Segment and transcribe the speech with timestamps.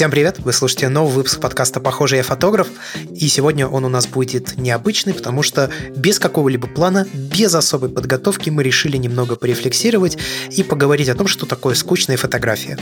[0.00, 0.38] Всем привет!
[0.38, 2.68] Вы слушаете новый выпуск подкаста «Похоже, я фотограф».
[3.14, 8.50] И сегодня он у нас будет необычный, потому что без какого-либо плана, без особой подготовки
[8.50, 10.18] мы решили немного порефлексировать
[10.50, 12.78] и поговорить о том, что такое скучная фотография.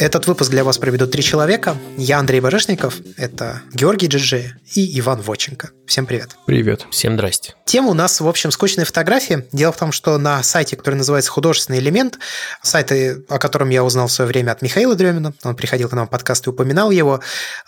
[0.00, 1.76] Этот выпуск для вас проведут три человека.
[1.96, 5.70] Я Андрей Барышников, это Георгий Джиджи и Иван Воченко.
[5.86, 6.30] Всем привет.
[6.46, 6.86] Привет.
[6.90, 7.54] Всем здрасте.
[7.64, 9.46] Тема у нас, в общем, скучные фотографии.
[9.52, 12.18] Дело в том, что на сайте, который называется «Художественный элемент»,
[12.62, 16.06] сайты, о котором я узнал в свое время от Михаила Дремина, он приходил к нам
[16.06, 17.20] в подкаст и упоминал его,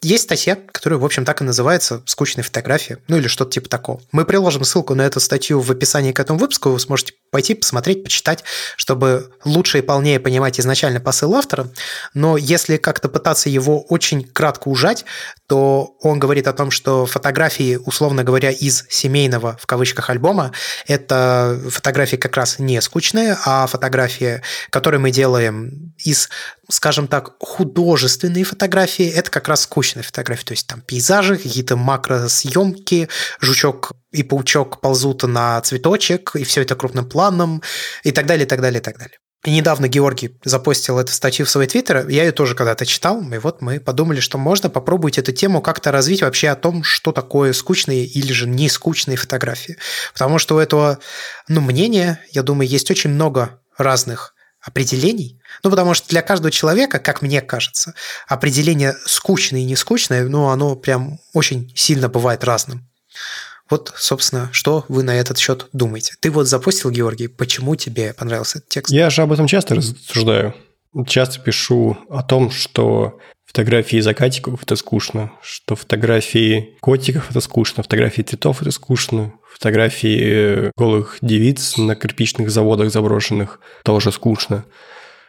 [0.02, 4.00] есть статья, которая, в общем, так и называется «Скучные фотографии», ну или что-то типа такого.
[4.12, 8.04] Мы приложим ссылку на эту статью в описании к этому выпуску, вы сможете пойти посмотреть,
[8.04, 8.44] почитать,
[8.76, 11.68] чтобы лучше и полнее понимать изначально посыл автора.
[12.14, 15.04] Но если как-то пытаться его очень кратко ужать,
[15.48, 20.52] то он говорит о том, что фотографии, условно говоря, из семейного, в кавычках, альбома,
[20.86, 26.28] это фотографии как раз не скучные, а фотографии, которые мы делаем из
[26.70, 33.08] скажем так, художественные фотографии, это как раз скучные фотографии, то есть там пейзажи, какие-то макросъемки,
[33.40, 37.23] жучок и паучок ползут на цветочек, и все это крупным планом,
[38.02, 39.18] и так далее, и так далее, и так далее.
[39.44, 43.36] И недавно Георгий запостил эту статью в свой твиттер, я ее тоже когда-то читал, и
[43.36, 47.52] вот мы подумали, что можно попробовать эту тему как-то развить вообще о том, что такое
[47.52, 49.76] скучные или же не скучные фотографии.
[50.14, 50.98] Потому что у этого
[51.46, 55.38] ну, мнения, я думаю, есть очень много разных определений.
[55.62, 57.92] Ну, потому что для каждого человека, как мне кажется,
[58.26, 62.88] определение скучное и не скучное, ну, оно прям очень сильно бывает разным.
[63.70, 66.14] Вот, собственно, что вы на этот счет думаете?
[66.20, 68.92] Ты вот запустил, Георгий, почему тебе понравился этот текст?
[68.92, 70.54] Я же об этом часто рассуждаю.
[71.06, 78.22] Часто пишу о том, что фотографии закатиков– это скучно, что фотографии котиков– это скучно, фотографии
[78.22, 84.64] цветов– это скучно, фотографии голых девиц на кирпичных заводах заброшенных тоже скучно.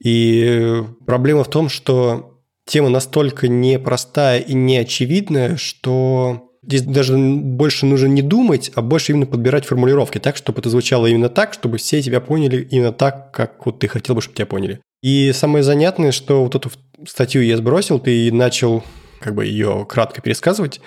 [0.04, 8.08] И проблема в том, что тема настолько непростая и неочевидная, что здесь даже больше нужно
[8.08, 12.02] не думать, а больше именно подбирать формулировки так, чтобы это звучало именно так, чтобы все
[12.02, 14.81] тебя поняли именно так, как вот ты хотел бы, чтобы тебя поняли.
[15.02, 16.72] И самое занятное, что вот эту
[17.08, 18.84] статью я сбросил, ты начал
[19.20, 20.81] как бы ее кратко пересказывать,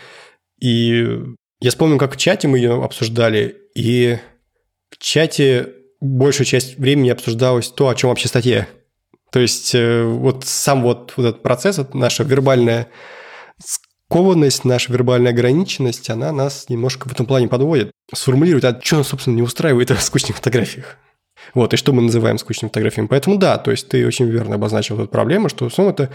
[0.61, 1.19] и
[1.61, 4.19] я вспомнил, как в чате мы ее обсуждали, и
[4.91, 8.69] в чате большую часть времени обсуждалось то, о чем вообще статья.
[9.31, 12.89] То есть э, вот сам вот, вот этот процесс, вот наша вербальная
[14.09, 17.91] скованность, наша вербальная ограниченность, она нас немножко в этом плане подводит.
[18.13, 20.97] Сформулировать, а что нас, собственно, не устраивает в скучных фотографиях.
[21.55, 23.07] Вот, и что мы называем скучными фотографиями.
[23.07, 26.11] Поэтому да, то есть ты очень верно обозначил эту проблему, что в основном это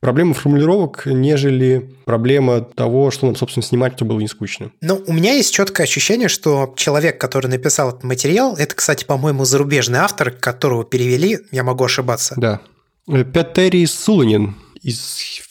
[0.00, 4.72] проблема формулировок, нежели проблема того, что нам, собственно, снимать, то было не скучно.
[4.80, 9.44] Ну, у меня есть четкое ощущение, что человек, который написал этот материал, это, кстати, по-моему,
[9.44, 12.34] зарубежный автор, которого перевели, я могу ошибаться.
[12.38, 12.60] Да.
[13.06, 15.00] Петери Суланин из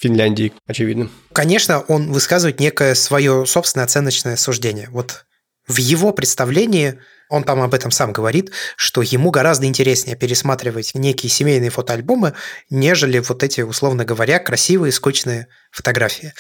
[0.02, 1.12] Финляндии, очевидно.
[1.32, 4.90] Конечно, он высказывает некое свое собственное оценочное суждение.
[4.90, 5.26] Вот
[5.68, 11.30] в его представлении он там об этом сам говорит, что ему гораздо интереснее пересматривать некие
[11.30, 12.34] семейные фотоальбомы,
[12.72, 16.34] нежели вот эти, условно говоря, красивые, скучные фотографии.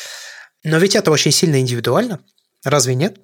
[0.64, 2.20] Но ведь это очень сильно индивидуально.
[2.66, 3.20] Разве нет?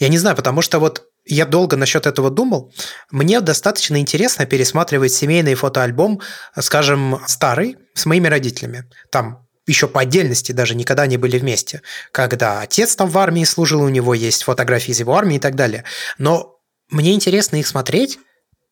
[0.00, 2.72] Я не знаю, потому что вот я долго насчет этого думал.
[3.10, 6.20] Мне достаточно интересно пересматривать семейный фотоальбом,
[6.58, 8.90] скажем, старый, с моими родителями.
[9.10, 11.82] Там еще по отдельности даже никогда не были вместе.
[12.12, 15.54] Когда отец там в армии служил, у него есть фотографии из его армии и так
[15.54, 15.84] далее.
[16.18, 16.58] Но
[16.90, 18.18] мне интересно их смотреть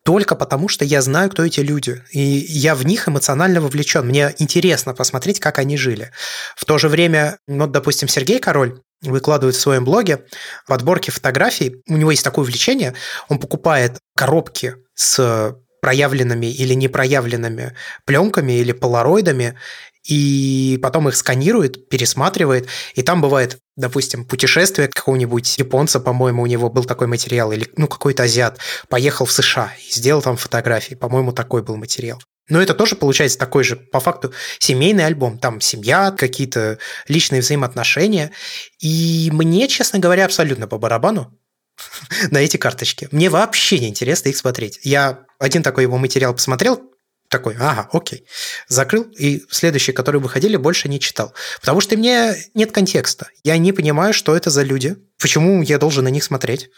[0.05, 2.03] только потому, что я знаю, кто эти люди.
[2.11, 4.07] И я в них эмоционально вовлечен.
[4.07, 6.11] Мне интересно посмотреть, как они жили.
[6.57, 10.25] В то же время, вот, допустим, Сергей Король выкладывает в своем блоге
[10.67, 11.83] подборки фотографий.
[11.89, 12.95] У него есть такое увлечение.
[13.29, 17.75] Он покупает коробки с проявленными или непроявленными
[18.05, 19.59] пленками или полароидами
[20.05, 26.71] и потом их сканирует, пересматривает, и там бывает, допустим, путешествие какого-нибудь японца, по-моему, у него
[26.71, 28.59] был такой материал, или ну какой-то азиат,
[28.89, 32.21] поехал в США и сделал там фотографии, по-моему, такой был материал.
[32.49, 35.39] Но это тоже получается такой же, по факту, семейный альбом.
[35.39, 38.33] Там семья, какие-то личные взаимоотношения.
[38.81, 41.39] И мне, честно говоря, абсолютно по барабану
[42.31, 43.09] на эти карточки.
[43.13, 44.81] Мне вообще не интересно их смотреть.
[44.83, 46.92] Я один такой его материал посмотрел,
[47.33, 48.25] такой, ага, окей.
[48.69, 51.35] Закрыл, и следующие, которые выходили, больше не читал.
[51.61, 53.29] Потому что мне нет контекста.
[53.43, 56.71] Я не понимаю, что это за люди, почему я должен на них смотреть.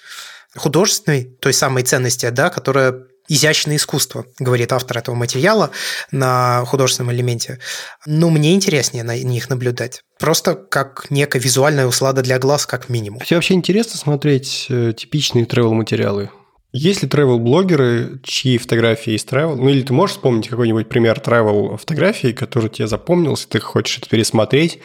[0.57, 2.95] Художественной, той самой ценности, да, которая
[3.29, 5.71] изящное искусство, говорит автор этого материала
[6.11, 7.59] на художественном элементе.
[8.07, 10.03] Ну, мне интереснее на них наблюдать.
[10.19, 13.21] Просто как некая визуальная услада для глаз, как минимум.
[13.21, 16.31] Тебе вообще интересно смотреть э, типичные тревел-материалы?
[16.77, 19.55] Есть ли travel-блогеры, чьи фотографии есть travel?
[19.55, 24.09] Ну, или ты можешь вспомнить какой-нибудь пример travel фотографии, который тебе запомнился, ты хочешь это
[24.09, 24.81] пересмотреть,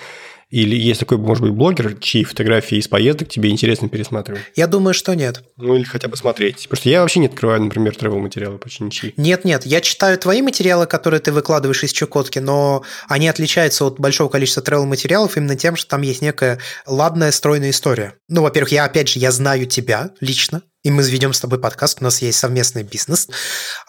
[0.50, 4.42] или есть такой, может быть, блогер, чьи фотографии из поездок тебе интересно пересматривать?
[4.56, 5.44] Я думаю, что нет.
[5.58, 6.64] Ну, или хотя бы смотреть.
[6.64, 9.14] Потому что я вообще не открываю, например, travel материалы почти ничьи.
[9.16, 14.30] Нет-нет, я читаю твои материалы, которые ты выкладываешь из Чукотки, но они отличаются от большого
[14.30, 18.16] количества travel материалов именно тем, что там есть некая ладная, стройная история.
[18.28, 22.00] Ну, во-первых, я, опять же, я знаю тебя лично, и мы ведем с тобой подкаст,
[22.02, 23.28] у нас есть совместный бизнес.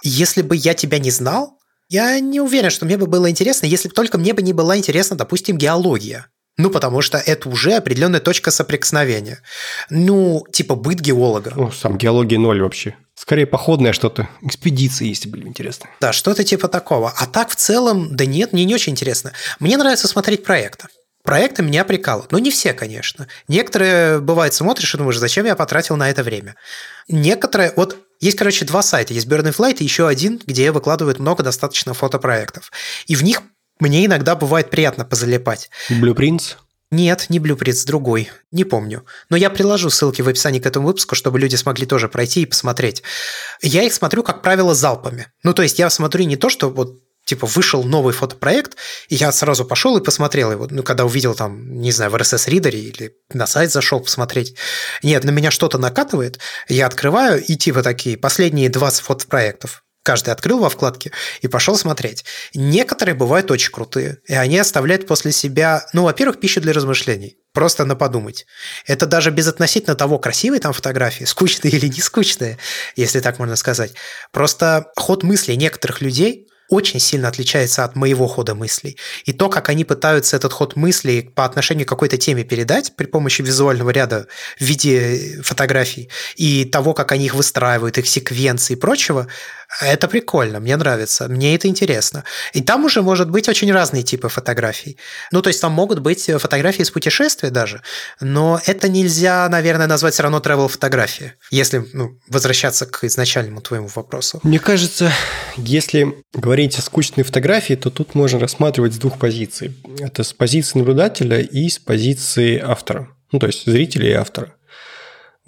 [0.03, 1.57] Если бы я тебя не знал,
[1.89, 4.77] я не уверен, что мне бы было интересно, если бы только мне бы не была
[4.77, 6.27] интересна, допустим, геология.
[6.61, 9.41] Ну, потому что это уже определенная точка соприкосновения.
[9.89, 11.53] Ну, типа быт геолога.
[11.57, 12.97] Ну, сам геология ноль вообще.
[13.15, 14.29] Скорее походное что-то.
[14.43, 15.89] Экспедиции, если были интересны.
[16.01, 17.13] Да, что-то типа такого.
[17.17, 19.33] А так в целом, да нет, мне не очень интересно.
[19.59, 20.89] Мне нравится смотреть проекты.
[21.23, 22.33] Проекты меня прикалывают.
[22.33, 23.27] Но не все, конечно.
[23.47, 26.57] Некоторые, бывает, смотришь и думаешь, зачем я потратил на это время.
[27.09, 27.73] Некоторые...
[27.77, 29.13] Вот есть, короче, два сайта.
[29.13, 32.71] Есть Burning Flight и еще один, где выкладывают много достаточно фотопроектов.
[33.07, 33.43] И в них
[33.81, 35.71] мне иногда бывает приятно позалипать.
[35.91, 36.57] Blueprints?
[36.91, 38.31] Нет, не Blueprints, другой.
[38.51, 39.05] Не помню.
[39.29, 42.47] Но я приложу ссылки в описании к этому выпуску, чтобы люди смогли тоже пройти и
[42.47, 43.03] посмотреть.
[43.63, 45.29] Я их смотрю, как правило, залпами.
[45.45, 48.77] Ну, то есть я смотрю не то, что вот типа вышел новый фотопроект,
[49.09, 50.67] и я сразу пошел и посмотрел его.
[50.69, 54.57] Ну, когда увидел там, не знаю, в RSS-ридере или на сайт зашел посмотреть.
[55.05, 60.59] Нет, на меня что-то накатывает, я открываю, и типа такие, последние 20 фотопроектов каждый открыл
[60.59, 62.25] во вкладке и пошел смотреть.
[62.53, 67.37] Некоторые бывают очень крутые, и они оставляют после себя, ну, во-первых, пищу для размышлений.
[67.53, 68.45] Просто на подумать.
[68.87, 72.59] Это даже без относительно того, красивые там фотографии, скучные или не скучные,
[72.97, 73.93] если так можно сказать.
[74.33, 78.97] Просто ход мыслей некоторых людей очень сильно отличается от моего хода мыслей.
[79.25, 83.07] И то, как они пытаются этот ход мыслей по отношению к какой-то теме передать при
[83.07, 84.27] помощи визуального ряда
[84.59, 89.27] в виде фотографий, и того, как они их выстраивают, их секвенции и прочего,
[89.81, 92.25] это прикольно, мне нравится, мне это интересно.
[92.53, 94.97] И там уже может быть очень разные типы фотографий.
[95.31, 97.83] Ну, то есть там могут быть фотографии из путешествия даже,
[98.21, 103.89] но это нельзя, наверное, назвать все равно travel фотографии, если ну, возвращаться к изначальному твоему
[103.95, 104.41] вопросу.
[104.43, 105.13] Мне кажется,
[105.57, 109.73] если говорить о скучной фотографии, то тут можно рассматривать с двух позиций.
[109.99, 113.09] Это с позиции наблюдателя и с позиции автора.
[113.33, 114.55] Ну, то есть зрителя и автора.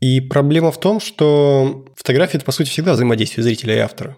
[0.00, 4.16] И проблема в том, что фотография– это, по сути, всегда взаимодействие зрителя и автора.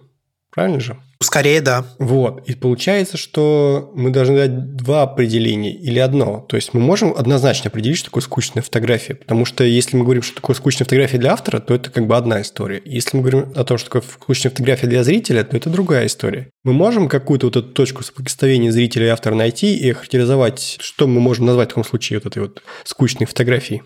[0.55, 0.97] Правильно же?
[1.21, 1.85] Скорее, да.
[1.99, 2.49] Вот.
[2.49, 6.45] И получается, что мы должны дать два определения или одно.
[6.49, 9.15] То есть мы можем однозначно определить, что такое скучная фотография.
[9.15, 12.17] Потому что если мы говорим, что такое скучная фотография для автора, то это как бы
[12.17, 12.83] одна история.
[12.85, 16.51] Если мы говорим о том, что такое скучная фотография для зрителя, то это другая история.
[16.63, 21.21] Мы можем какую-то вот эту точку соприкосновения зрителя и автора найти и характеризовать, что мы
[21.21, 23.83] можем назвать в таком случае вот этой вот скучной фотографией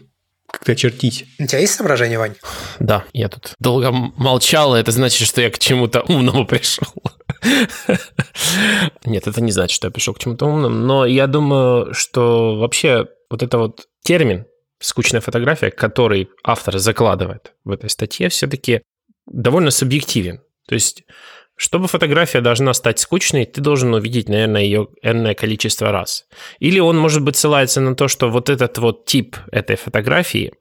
[0.50, 1.26] как-то очертить.
[1.38, 2.34] У тебя есть соображение, Вань?
[2.78, 6.88] Да, я тут долго молчал, и это значит, что я к чему-то умному пришел.
[9.04, 13.06] Нет, это не значит, что я пришел к чему-то умному, но я думаю, что вообще
[13.30, 14.46] вот это вот термин
[14.80, 18.82] «скучная фотография», который автор закладывает в этой статье, все-таки
[19.26, 20.40] довольно субъективен.
[20.66, 21.04] То есть
[21.58, 26.24] чтобы фотография должна стать скучной, ты должен увидеть, наверное, ее энное количество раз.
[26.60, 30.52] Или он, может быть, ссылается на то, что вот этот вот тип этой фотографии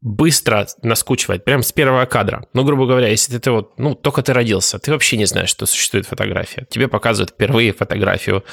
[0.00, 2.46] быстро наскучивает, прям с первого кадра.
[2.52, 5.66] Ну, грубо говоря, если ты вот, ну, только ты родился, ты вообще не знаешь, что
[5.66, 6.66] существует фотография.
[6.70, 8.44] Тебе показывают впервые фотографию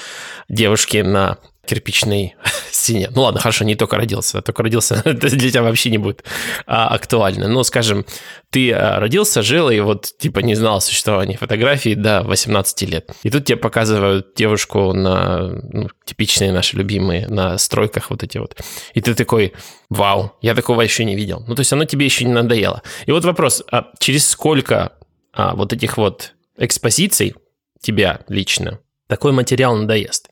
[0.50, 2.36] девушки на кирпичной
[2.72, 3.10] стене.
[3.14, 4.42] Ну ладно, хорошо, не только родился.
[4.42, 6.24] Только родился, для тебя вообще не будет
[6.66, 7.48] а, актуально.
[7.48, 8.06] Но, скажем,
[8.50, 13.12] ты а, родился, жил и вот типа не знал о существовании фотографий до 18 лет.
[13.24, 18.58] И тут тебе показывают девушку на ну, типичные наши любимые, на стройках вот эти вот.
[18.94, 19.54] И ты такой,
[19.90, 21.44] вау, я такого еще не видел.
[21.48, 22.82] Ну то есть оно тебе еще не надоело.
[23.06, 24.94] И вот вопрос, а через сколько
[25.34, 27.36] а, вот этих вот экспозиций
[27.82, 30.30] тебя лично такой материал надоест.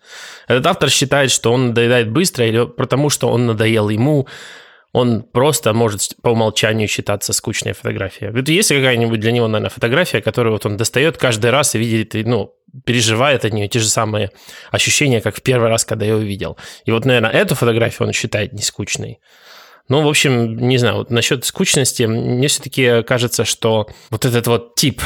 [0.48, 4.28] Этот автор считает, что он надоедает быстро или потому, что он надоел ему,
[4.94, 8.32] он просто может по умолчанию считаться скучной фотографией.
[8.40, 12.14] Это есть какая-нибудь для него, наверное, фотография, которую вот он достает каждый раз и видит,
[12.14, 12.54] и, ну,
[12.86, 14.30] переживает от нее те же самые
[14.72, 16.58] ощущения, как в первый раз, когда я увидел.
[16.86, 19.20] И вот, наверное, эту фотографию он считает не скучной.
[19.90, 24.76] Ну, в общем, не знаю, вот насчет скучности, мне все-таки кажется, что вот этот вот
[24.76, 25.02] тип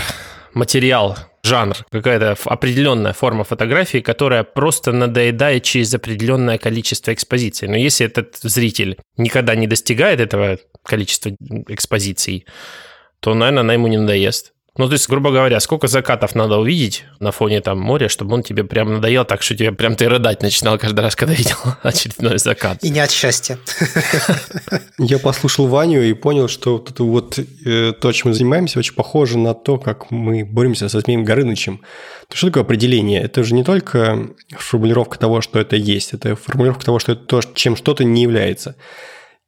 [0.54, 7.68] материал, жанр, какая-то определенная форма фотографии, которая просто надоедает через определенное количество экспозиций.
[7.68, 11.32] Но если этот зритель никогда не достигает этого количества
[11.68, 12.46] экспозиций,
[13.20, 14.54] то, наверное, она ему не надоест.
[14.78, 18.44] Ну, то есть, грубо говоря, сколько закатов надо увидеть на фоне там моря, чтобы он
[18.44, 22.38] тебе прям надоел так, что тебе прям ты рыдать начинал каждый раз, когда видел очередной
[22.38, 22.84] закат.
[22.84, 23.58] И не от счастья.
[25.00, 28.94] Я послушал Ваню и понял, что вот это вот э, то, чем мы занимаемся, очень
[28.94, 31.82] похоже на то, как мы боремся со Змеем Горынычем.
[32.32, 33.22] Что такое определение?
[33.22, 37.42] Это же не только формулировка того, что это есть, это формулировка того, что это то,
[37.56, 38.76] чем что-то не является.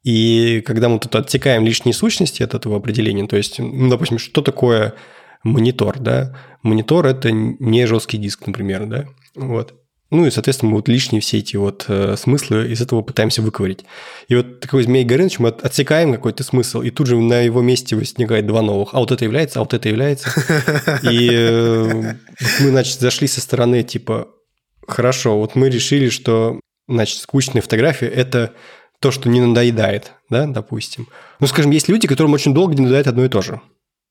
[0.04, 4.42] И когда мы тут отсекаем лишние сущности от этого определения, то есть, ну, допустим, что
[4.42, 4.96] такое
[5.44, 6.36] монитор, да?
[6.62, 9.06] Монитор– это не жесткий диск, например, да?
[9.36, 9.74] Вот.
[10.12, 13.86] Ну и, соответственно, мы вот лишние все эти вот э, смыслы из этого пытаемся выковырить.
[14.28, 17.96] И вот такой Змей Горыныч мы отсекаем какой-то смысл, и тут же на его месте
[17.96, 18.94] возникает два новых.
[18.94, 20.32] А вот это является, а вот это является.
[21.04, 22.14] И э,
[22.60, 24.30] мы, значит, зашли со стороны типа,
[24.88, 28.54] хорошо, вот мы решили, что, значит, скучная фотография– это
[29.00, 31.08] то, что не надоедает, да, допустим.
[31.40, 33.62] Ну, скажем, есть люди, которым очень долго не надоедает одно и то же.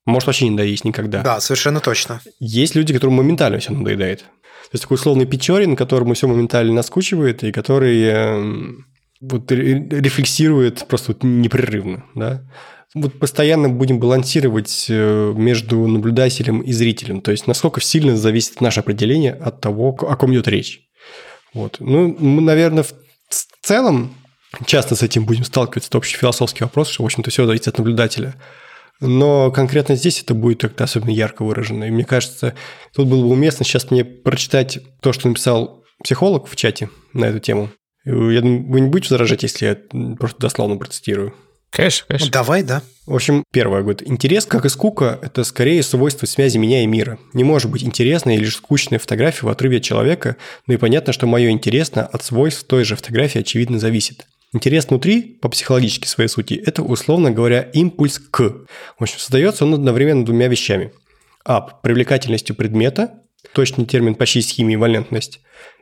[0.07, 1.23] Может вообще не надоесть никогда.
[1.23, 2.21] Да, совершенно точно.
[2.38, 4.21] Есть люди, которым моментально все надоедает.
[4.21, 8.73] То есть такой условный Печорин, которому все моментально наскучивает, и который э,
[9.21, 12.45] вот рефлексирует просто вот непрерывно, да.
[12.95, 17.21] Вот постоянно будем балансировать э, между наблюдателем и зрителем.
[17.21, 20.81] То есть насколько сильно зависит наше определение от того, о ком идет речь.
[21.52, 21.76] Вот.
[21.81, 22.93] Ну, мы, наверное, в
[23.62, 24.14] целом
[24.67, 25.88] часто с этим будем сталкиваться.
[25.88, 28.35] Это общий философский вопрос, что, в общем-то, все зависит от наблюдателя.
[29.00, 31.85] Но конкретно здесь это будет как-то особенно ярко выражено.
[31.85, 32.55] И мне кажется,
[32.95, 37.38] тут было бы уместно сейчас мне прочитать то, что написал психолог в чате на эту
[37.38, 37.71] тему.
[38.05, 41.35] Я думаю, вы не будете возражать, если я просто дословно процитирую?
[41.71, 42.26] Конечно, конечно.
[42.26, 42.83] Ну, давай, да.
[43.07, 47.19] В общем, первое, говорит, интерес, как и скука, это скорее свойство связи меня и мира.
[47.35, 50.37] Не может быть интересная или же скучная фотография в отрыве от человека,
[50.67, 54.26] но и понятно, что мое интересно от свойств той же фотографии очевидно зависит.
[54.52, 58.40] Интерес внутри, по психологически своей сути, это, условно говоря, импульс к.
[58.99, 60.93] В общем, создается он одновременно двумя вещами.
[61.45, 61.61] А.
[61.61, 65.40] Привлекательностью предмета, точный термин почти с химией валентность,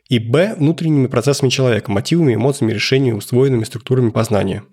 [0.08, 0.54] и Б.
[0.56, 4.64] Внутренними процессами человека, мотивами, эмоциями, решениями, усвоенными структурами познания.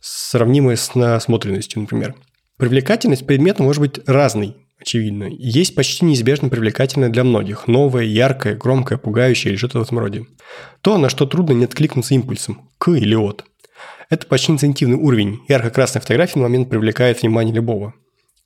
[0.00, 2.14] Сравнимые с насмотренностью, например.
[2.56, 8.98] Привлекательность предмета может быть разной, очевидно, есть почти неизбежно привлекательное для многих, новое, яркое, громкое,
[8.98, 10.26] пугающее или что-то в этом роде.
[10.80, 13.44] То, на что трудно не откликнуться импульсом, к или от.
[14.10, 15.40] Это почти инцентивный уровень.
[15.48, 17.94] Ярко-красная фотография на момент привлекает внимание любого.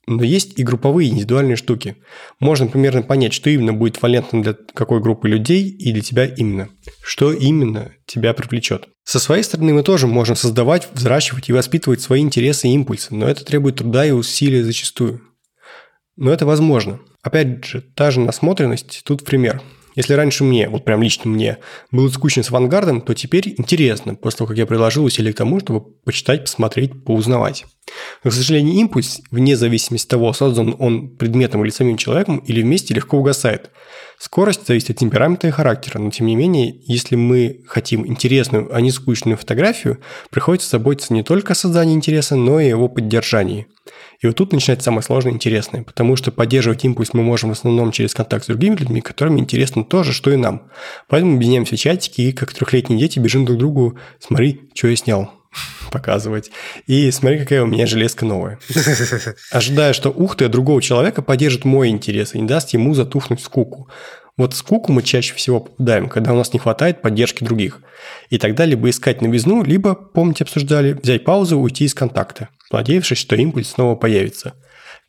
[0.09, 1.97] Но есть и групповые индивидуальные штуки.
[2.41, 6.71] Можно примерно понять, что именно будет валентно для какой группы людей и для тебя именно.
[7.05, 8.89] Что именно тебя привлечет.
[9.05, 13.29] Со своей стороны мы тоже можем создавать, взращивать и воспитывать свои интересы и импульсы, но
[13.29, 15.21] это требует труда и усилия зачастую.
[16.17, 17.01] Но это возможно.
[17.23, 19.63] Опять же, та же насмотренность тут пример.
[19.95, 21.59] Если раньше мне, вот прям лично мне,
[21.91, 25.61] было скучно с авангардом, то теперь интересно, после того, как я приложил усилия к тому,
[25.61, 27.67] чтобы почитать, посмотреть, поузнавать.
[28.25, 32.63] Но, к сожалению, импульс, вне зависимости от того, создан он предметом или самим человеком, или
[32.63, 33.71] вместе легко угасает.
[34.23, 38.81] Скорость зависит от темперамента и характера, но тем не менее, если мы хотим интересную, а
[38.81, 39.99] не скучную фотографию,
[40.31, 43.67] приходится заботиться не только о создании интереса, но и его поддержании.
[44.21, 47.55] И вот тут начинается самое сложное и интересное, потому что поддерживать импульс мы можем в
[47.55, 50.71] основном через контакт с другими людьми, которым интересно то же, что и нам.
[51.09, 54.95] Поэтому объединяемся в чатики и как трехлетние дети бежим друг к другу «смотри, что я
[54.95, 55.42] снял»
[55.91, 56.51] показывать.
[56.87, 58.59] И смотри, какая у меня железка новая.
[59.51, 63.89] Ожидая, что ух ты, другого человека поддержит мой интерес и не даст ему затухнуть скуку.
[64.39, 67.81] Вот скуку мы чаще всего попадаем, когда у нас не хватает поддержки других.
[68.31, 73.37] И тогда либо искать новизну, либо, помните, обсуждали, взять паузу уйти из контакта, надеявшись, что
[73.37, 74.55] импульс снова появится.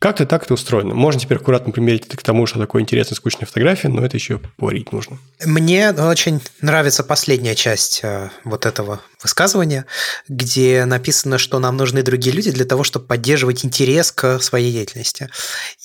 [0.04, 0.94] Как-то так это устроено.
[0.94, 4.36] Можно теперь аккуратно примерить это к тому, что такое интересная скучная фотография, но это еще
[4.36, 5.18] поговорить нужно.
[5.42, 9.86] Мне очень нравится последняя часть э, вот этого высказывания,
[10.28, 15.30] где написано, что нам нужны другие люди для того, чтобы поддерживать интерес к своей деятельности.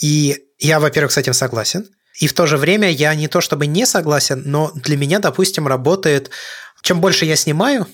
[0.01, 1.88] И я, во-первых, с этим согласен.
[2.19, 5.65] И в то же время я не то чтобы не согласен, но для меня, допустим,
[5.65, 6.29] работает,
[6.81, 7.88] чем больше я снимаю,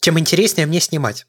[0.00, 1.24] тем интереснее мне снимать.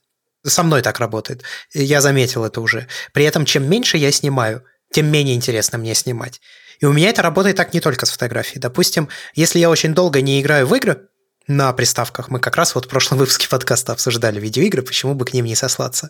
[0.45, 1.43] Со мной так работает.
[1.73, 2.87] Я заметил это уже.
[3.13, 6.41] При этом, чем меньше я снимаю, тем менее интересно мне снимать.
[6.79, 8.59] И у меня это работает так не только с фотографией.
[8.59, 11.07] Допустим, если я очень долго не играю в игры,
[11.47, 12.29] на приставках.
[12.29, 15.55] Мы как раз вот в прошлом выпуске подкаста обсуждали видеоигры, почему бы к ним не
[15.55, 16.09] сослаться.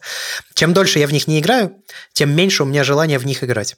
[0.54, 1.76] Чем дольше я в них не играю,
[2.14, 3.76] тем меньше у меня желания в них играть.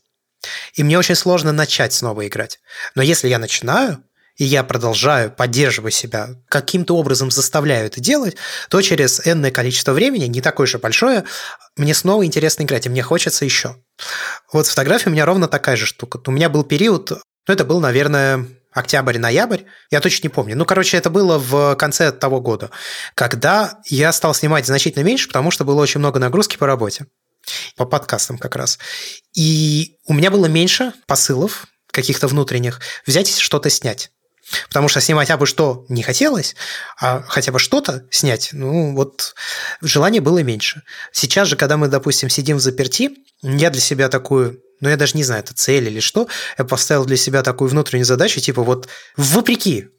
[0.73, 2.59] И мне очень сложно начать снова играть.
[2.93, 4.03] Но если я начинаю,
[4.37, 8.35] и я продолжаю, поддерживать себя, каким-то образом заставляю это делать,
[8.69, 11.23] то через энное количество времени, не такое же большое,
[11.77, 13.77] мне снова интересно играть, и мне хочется еще.
[14.51, 16.19] Вот фотография у меня ровно такая же штука.
[16.27, 20.57] У меня был период, ну, это был, наверное, октябрь-ноябрь, я точно не помню.
[20.57, 22.71] Ну, короче, это было в конце того года,
[23.13, 27.05] когда я стал снимать значительно меньше, потому что было очень много нагрузки по работе.
[27.75, 28.79] по подкастам как раз.
[29.33, 34.11] И у меня было меньше посылов каких-то внутренних взять что-то снять.
[34.67, 36.55] Потому что снимать абы что не хотелось,
[36.99, 39.35] а хотя бы что-то снять, ну вот
[39.81, 40.81] желания было меньше.
[41.11, 45.17] Сейчас же, когда мы, допустим, сидим в заперти, я для себя такую, ну я даже
[45.17, 48.87] не знаю, это цель или что, я поставил для себя такую внутреннюю задачу, типа вот
[49.17, 49.89] вопреки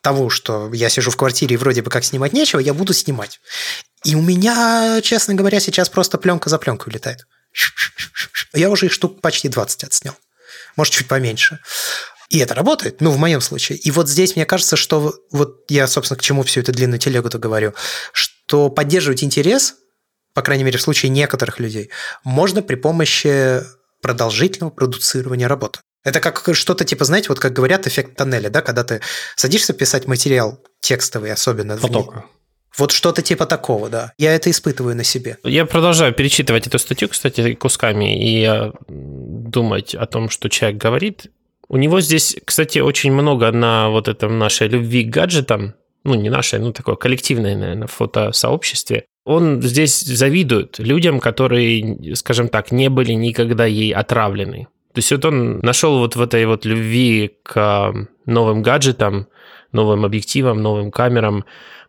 [0.00, 3.40] того, что я сижу в квартире и вроде бы как снимать нечего, я буду снимать.
[4.04, 7.26] И у меня, честно говоря, сейчас просто пленка за пленкой улетает.
[8.52, 10.14] Я уже их штук почти 20 отснял.
[10.76, 11.58] Может, чуть поменьше.
[12.30, 13.78] И это работает, ну, в моем случае.
[13.78, 17.38] И вот здесь мне кажется, что вот я, собственно, к чему всю эту длинную телегу-то
[17.38, 17.74] говорю,
[18.12, 19.74] что поддерживать интерес,
[20.32, 21.90] по крайней мере, в случае некоторых людей,
[22.24, 23.62] можно при помощи
[24.02, 25.80] продолжительного продуцирования работы.
[26.02, 29.00] Это как что-то типа, знаете, вот как говорят, эффект тоннеля, да, когда ты
[29.36, 31.78] садишься писать материал текстовый особенно.
[31.78, 32.26] Потока.
[32.76, 34.12] Вот что-то типа такого, да.
[34.18, 35.38] Я это испытываю на себе.
[35.44, 41.28] Я продолжаю перечитывать эту статью, кстати, кусками, и думать о том, что человек говорит.
[41.74, 46.30] У него здесь, кстати, очень много на вот этом нашей любви к гаджетам, ну, не
[46.30, 49.06] нашей, ну, такое коллективное, наверное, фотосообществе.
[49.24, 54.68] Он здесь завидует людям, которые, скажем так, не были никогда ей отравлены.
[54.92, 57.92] То есть вот он нашел вот в этой вот любви к
[58.24, 59.26] новым гаджетам,
[59.72, 61.44] новым объективам, новым камерам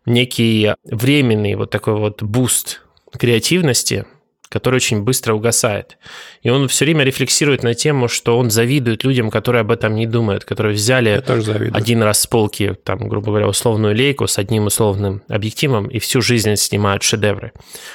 [0.08, 2.82] некий временный вот такой вот boost
[3.15, 4.08] креативности,
[4.56, 5.98] который очень быстро угасает.
[6.42, 10.08] И он все время рефлексирует на тему, что он завидует людям, которые об этом не
[10.08, 11.22] думают, которые взяли
[11.74, 16.22] один раз с полки, там, грубо говоря, условную лейку с одним условным объективом и всю
[16.22, 17.52] жизнь снимают шедевры.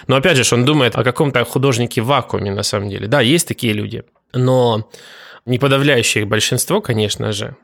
[0.07, 3.07] Но опять же, он думает о каком-то художнике в вакууме на самом деле.
[3.07, 4.91] Да, есть такие люди, но
[5.47, 7.57] не подавляющее большинство, конечно же,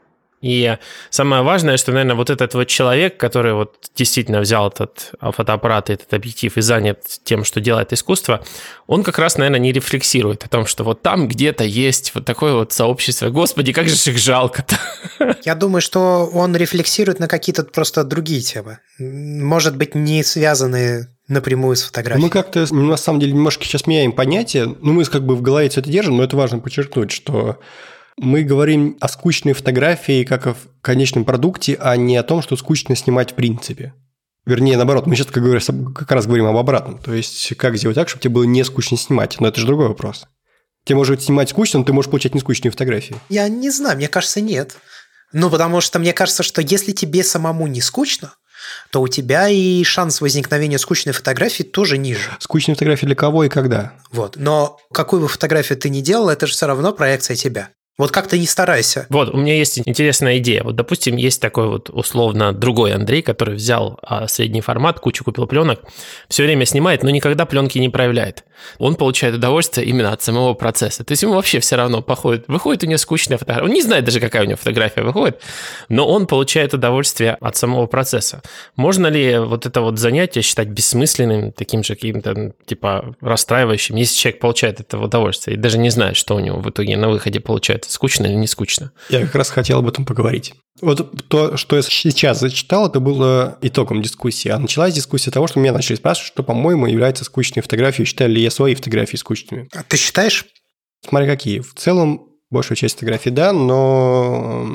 [0.43, 0.77] и
[1.11, 5.95] самое важное, что, наверное, вот этот вот человек, который вот действительно взял этот фотоаппарат и
[5.95, 8.45] этот объектив и занят тем, что делает искусство,
[8.87, 12.55] он как раз, наверное, не рефлексирует о том, что вот там где-то есть вот такое
[12.55, 13.31] вот сообщество.
[13.31, 14.77] Господи, как же их жалко-то.
[15.45, 18.79] Я думаю, что он рефлексирует на какие-то просто другие темы.
[18.99, 22.23] Может быть, не связанные напрямую с фотографией.
[22.23, 24.77] Мы как-то, на самом деле, немножко сейчас меняем понятие.
[24.81, 27.59] Ну, мы как бы в голове все это держим, но это важно подчеркнуть, что
[28.19, 32.97] мы говорим о скучной фотографии как о конечном продукте, а не о том, что скучно
[32.97, 33.95] снимать в принципе.
[34.47, 35.61] Вернее, наоборот, мы сейчас как, говоря,
[35.95, 36.99] как раз говорим об обратном.
[36.99, 39.41] То есть, как сделать так, чтобы тебе было не скучно снимать.
[39.41, 40.27] Но это же другой вопрос.
[40.85, 43.17] Тебе может снимать скучно, но ты можешь получать нескучные фотографии.
[43.29, 44.77] Я не знаю, мне кажется, нет.
[45.33, 48.35] Ну, потому что мне кажется, что если тебе самому не скучно,
[48.91, 52.37] то у тебя и шанс возникновения скучной фотографии тоже ниже.
[52.39, 53.95] Скучные фотографии для кого и когда?
[54.13, 54.37] Вот.
[54.37, 57.71] Но какую бы фотографию ты ни делал, это же все равно проекция тебя.
[57.99, 59.07] Вот как ты не старайся.
[59.09, 60.63] Вот, у меня есть интересная идея.
[60.63, 65.47] Вот, допустим, есть такой вот условно другой Андрей, который взял а, средний формат, кучу купил
[65.47, 65.81] пленок,
[66.29, 68.45] все время снимает, но никогда пленки не проявляет.
[68.79, 71.05] Он получает удовольствие именно от самого процесса.
[71.05, 72.45] То есть ему вообще все равно походит.
[72.49, 73.67] Выходит у него скучная фотография.
[73.67, 75.41] Он не знает даже, какая у него фотография выходит,
[75.89, 78.43] но он получает удовольствие от самого процесса.
[78.77, 84.41] Можно ли вот это вот занятие считать бессмысленным, таким же каким-то, типа, расстраивающим, если человек
[84.41, 87.86] получает это удовольствие и даже не знает, что у него в итоге на выходе получается?
[87.91, 88.93] Скучно или не скучно.
[89.09, 90.55] Я как раз хотел об этом поговорить.
[90.81, 94.49] Вот то, что я сейчас зачитал, это было итогом дискуссии.
[94.49, 98.07] А началась дискуссия того, что меня начали спрашивать, что, по-моему, является скучной фотографией.
[98.07, 99.69] Считаю ли я свои фотографии скучными?
[99.73, 100.47] А ты считаешь?
[101.09, 101.61] Смотри, какие.
[101.61, 104.67] В целом, большая часть фотографий, да, но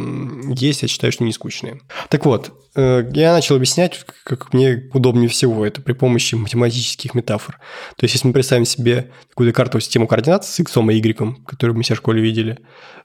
[0.49, 1.81] есть, я считаю, что не скучные.
[2.09, 7.59] Так вот, э, я начал объяснять, как мне удобнее всего это при помощи математических метафор.
[7.97, 11.77] То есть, если мы представим себе какую-то картовую систему координат с x и y, которую
[11.77, 12.59] мы все в школе видели,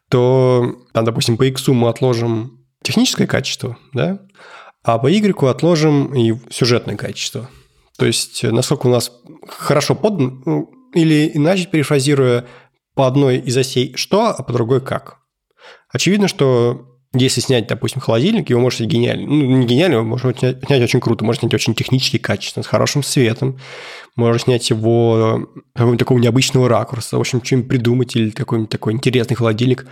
[0.09, 4.21] то, там, допустим, по x мы отложим техническое качество, да,
[4.83, 7.51] а по y отложим и сюжетное качество.
[7.99, 9.11] То есть, насколько у нас
[9.49, 12.47] хорошо подано, ну, или иначе перефразируя,
[12.95, 15.19] по одной из осей что, а по другой как.
[15.91, 19.27] Очевидно, что если снять, допустим, холодильник, его можно снять гениально.
[19.27, 22.67] Ну, не гениально, его можно снять, снять очень круто, можно снять очень технически качественно, с
[22.67, 23.59] хорошим светом.
[24.15, 27.17] Можно снять его какого-нибудь такого необычного ракурса.
[27.17, 29.87] В общем, что-нибудь придумать или какой-нибудь такой интересный холодильник.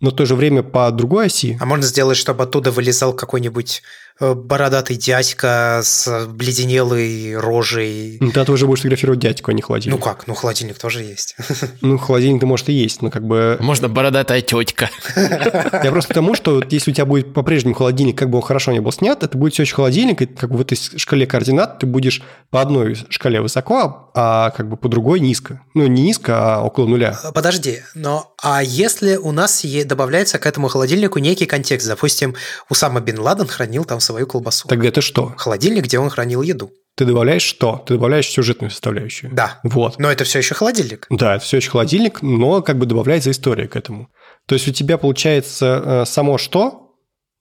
[0.00, 1.56] Но в то же время по другой оси...
[1.58, 8.18] А можно сделать, чтобы оттуда вылезал какой-нибудь Э, бородатый дядька с бледенелой рожей.
[8.20, 9.98] Ну, ты уже будешь фотографировать дядьку, а не холодильник.
[9.98, 10.26] Ну как?
[10.26, 11.36] Ну, холодильник тоже есть.
[11.82, 13.58] Ну, холодильник-то, может, и есть, но как бы...
[13.60, 14.90] Можно бородатая тетка.
[15.16, 18.72] Я просто к тому, что если у тебя будет по-прежнему холодильник, как бы он хорошо
[18.72, 21.78] не был снят, это будет все еще холодильник, и как бы в этой шкале координат
[21.78, 25.60] ты будешь по одной шкале высоко, а как бы по другой низко.
[25.74, 27.18] Ну, не низко, а около нуля.
[27.22, 32.34] Э, подожди, но а если у нас добавляется к этому холодильнику некий контекст, допустим,
[32.70, 34.68] Усама Бен Ладен хранил там свою колбасу.
[34.68, 35.34] Тогда это что?
[35.36, 36.70] Холодильник, где он хранил еду.
[36.96, 37.84] Ты добавляешь что?
[37.86, 39.30] Ты добавляешь сюжетную составляющую.
[39.32, 39.60] Да.
[39.62, 39.98] Вот.
[39.98, 41.06] Но это все еще холодильник.
[41.10, 44.08] Да, это все еще холодильник, но как бы добавляется история к этому.
[44.46, 46.94] То есть у тебя получается э, само что,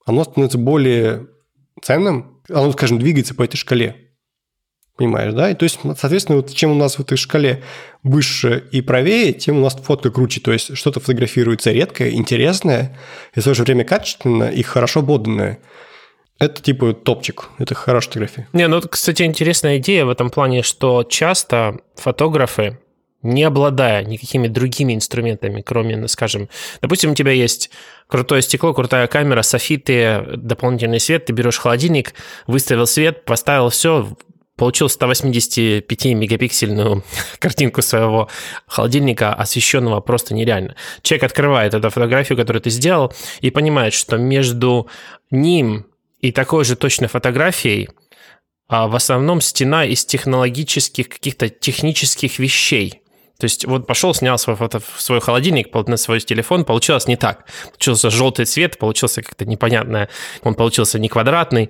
[0.06, 1.28] оно становится более
[1.82, 3.96] ценным, оно, скажем, двигается по этой шкале.
[4.98, 5.50] Понимаешь, да?
[5.50, 7.64] И то есть, соответственно, вот чем у нас в этой шкале
[8.04, 10.40] выше и правее, тем у нас фотка круче.
[10.40, 12.98] То есть что-то фотографируется редкое, интересное,
[13.34, 15.60] и в то же время качественное и хорошо поданное.
[16.38, 18.50] Это типа топчик, это хорошая фотография.
[18.52, 22.78] Не, ну, кстати, интересная идея в этом плане, что часто фотографы,
[23.22, 26.50] не обладая никакими другими инструментами, кроме, ну, скажем,
[26.82, 27.72] допустим, у тебя есть
[28.08, 32.14] крутое стекло, крутая камера, софиты, дополнительный свет, ты берешь холодильник,
[32.48, 34.10] выставил свет, поставил все,
[34.58, 37.02] получил 185-мегапиксельную
[37.40, 38.28] картинку своего
[38.68, 40.76] холодильника, освещенного просто нереально.
[41.02, 44.90] Человек открывает эту фотографию, которую ты сделал, и понимает, что между
[45.32, 45.86] ним
[46.28, 47.90] и такой же точной фотографией
[48.68, 53.02] а в основном стена из технологических, каких-то технических вещей.
[53.38, 57.46] То есть вот пошел, снял свой, фото, свой холодильник на свой телефон, получилось не так.
[57.66, 60.10] Получился желтый цвет, получился как-то непонятное,
[60.42, 61.70] он получился не квадратный.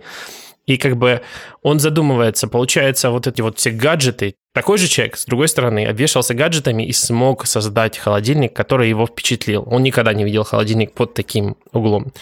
[0.66, 1.22] И как бы
[1.62, 4.36] он задумывается, получается, вот эти вот все гаджеты.
[4.54, 9.64] Такой же человек, с другой стороны, обвешался гаджетами и смог создать холодильник, который его впечатлил.
[9.70, 12.14] Он никогда не видел холодильник под таким углом.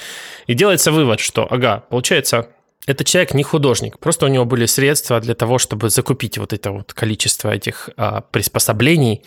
[0.47, 2.49] И делается вывод, что, ага, получается,
[2.85, 6.71] этот человек не художник, просто у него были средства для того, чтобы закупить вот это
[6.71, 9.23] вот количество этих а, приспособлений,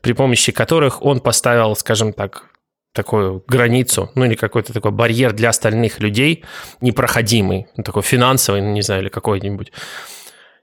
[0.00, 2.46] при помощи которых он поставил, скажем так,
[2.94, 6.44] такую границу, ну или какой-то такой барьер для остальных людей
[6.80, 9.72] непроходимый, ну, такой финансовый, не знаю, или какой-нибудь.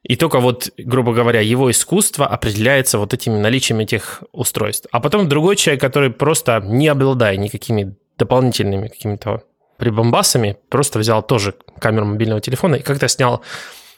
[0.03, 4.87] И только вот, грубо говоря, его искусство определяется вот этими наличием этих устройств.
[4.91, 9.43] А потом другой человек, который просто не обладая никакими дополнительными какими-то
[9.77, 13.43] прибамбасами, просто взял тоже камеру мобильного телефона и как-то снял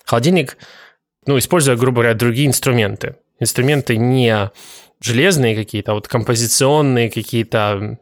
[0.05, 0.57] холодильник,
[1.25, 3.15] ну, используя, грубо говоря, другие инструменты.
[3.39, 4.51] Инструменты не
[5.01, 7.99] железные какие-то, а вот композиционные какие-то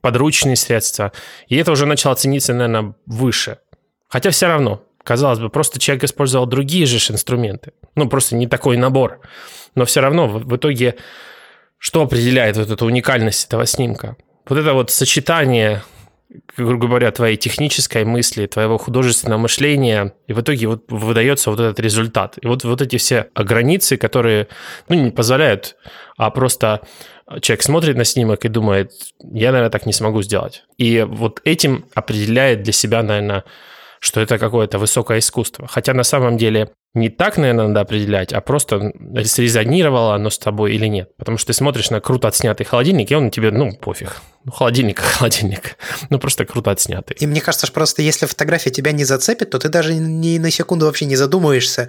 [0.00, 1.12] подручные средства.
[1.48, 3.58] И это уже начало цениться, наверное, выше.
[4.08, 7.72] Хотя все равно, казалось бы, просто человек использовал другие же инструменты.
[7.94, 9.20] Ну, просто не такой набор.
[9.74, 10.96] Но все равно в, итоге
[11.78, 14.16] что определяет вот эту уникальность этого снимка?
[14.46, 15.82] Вот это вот сочетание
[16.56, 21.78] грубо говоря, твоей технической мысли, твоего художественного мышления, и в итоге вот выдается вот этот
[21.80, 22.38] результат.
[22.40, 24.48] И вот, вот эти все границы, которые
[24.88, 25.76] ну, не позволяют,
[26.16, 26.80] а просто
[27.40, 30.64] человек смотрит на снимок и думает, я, наверное, так не смогу сделать.
[30.78, 33.44] И вот этим определяет для себя, наверное,
[34.00, 35.66] что это какое-то высокое искусство.
[35.68, 38.92] Хотя на самом деле не так, наверное, надо определять, а просто
[39.24, 41.16] срезонировало оно с тобой или нет.
[41.16, 44.20] Потому что ты смотришь на круто отснятый холодильник, и он тебе, ну, пофиг.
[44.44, 45.78] Ну, холодильник, холодильник.
[46.10, 47.16] Ну, просто круто отснятый.
[47.18, 50.50] И мне кажется, что просто если фотография тебя не зацепит, то ты даже ни на
[50.50, 51.88] секунду вообще не задумываешься,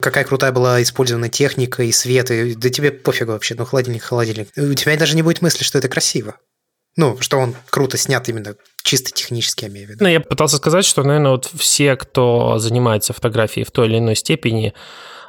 [0.00, 4.48] какая крутая была использована техника и свет, и да тебе пофигу вообще, ну, холодильник, холодильник.
[4.56, 6.36] У тебя даже не будет мысли, что это красиво.
[6.96, 10.04] Ну, что он круто снят именно чисто технически, я имею в виду.
[10.04, 14.14] Ну, я пытался сказать, что, наверное, вот все, кто занимается фотографией в той или иной
[14.16, 14.74] степени,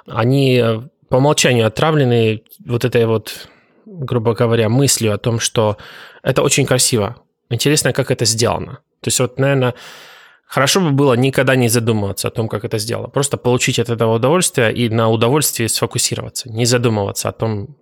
[0.05, 0.61] они
[1.09, 3.47] по умолчанию отравлены вот этой вот,
[3.85, 5.77] грубо говоря, мыслью о том, что
[6.21, 7.17] это очень красиво.
[7.49, 8.79] Интересно, как это сделано.
[9.01, 9.75] То есть вот, наверное,
[10.45, 13.07] хорошо бы было никогда не задумываться о том, как это сделано.
[13.07, 16.49] Просто получить от этого удовольствие и на удовольствии сфокусироваться.
[16.49, 17.77] Не задумываться о том,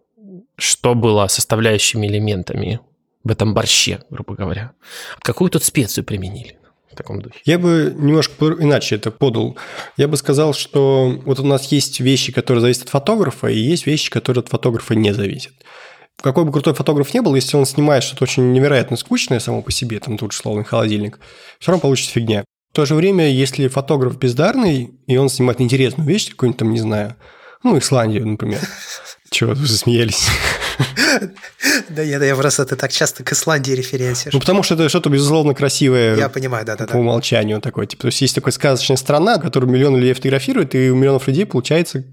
[0.58, 2.80] что было составляющими элементами
[3.24, 4.72] в этом борще, грубо говоря.
[5.22, 6.58] Какую тут специю применили?
[6.92, 7.40] в таком духе.
[7.46, 9.58] Я бы немножко иначе это подал.
[9.98, 13.88] Я бы сказал, что вот у нас есть вещи, которые зависят от фотографа, и есть
[13.88, 15.54] вещи, которые от фотографа не зависят.
[16.22, 19.72] Какой бы крутой фотограф не был, если он снимает что-то очень невероятно скучное само по
[19.72, 21.20] себе, там тут словно холодильник,
[21.60, 22.44] все равно получится фигня.
[22.72, 26.80] В то же время, если фотограф бездарный, и он снимает интересную вещь, какую-нибудь там, не
[26.80, 27.16] знаю,
[27.64, 28.60] ну, Исландию, например.
[29.32, 30.28] Чего вы засмеялись?
[31.90, 34.34] Да я, я просто ты так часто к Исландии референсишь.
[34.34, 36.16] Ну, потому что это что-то, безусловно, красивое.
[36.16, 36.88] Я понимаю, да-да.
[36.88, 37.86] По умолчанию такое.
[37.86, 41.46] Типа, то есть, есть такая сказочная страна, которую миллионы людей фотографируют, и у миллионов людей
[41.46, 42.06] получается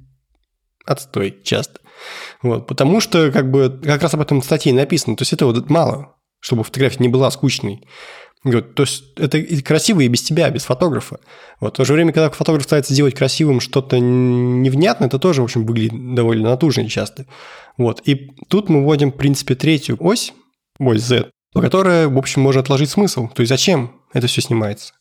[0.84, 1.80] отстой часто.
[2.42, 5.16] Вот, потому что, как бы, как раз об этом статье написано.
[5.16, 7.86] То есть, это вот мало, чтобы фотография не была скучной.
[8.44, 11.18] Вот, то есть это красиво и без тебя, без фотографа.
[11.61, 15.44] Вот, в то же время, когда фотограф старается сделать красивым что-то невнятное, это тоже, в
[15.44, 17.27] общем, выглядит довольно натужно часто.
[17.77, 20.33] Вот, и тут мы вводим, в принципе, третью ось,
[20.79, 23.29] ось Z, по которой, в общем, можно отложить смысл.
[23.29, 24.92] То есть зачем это все снимается?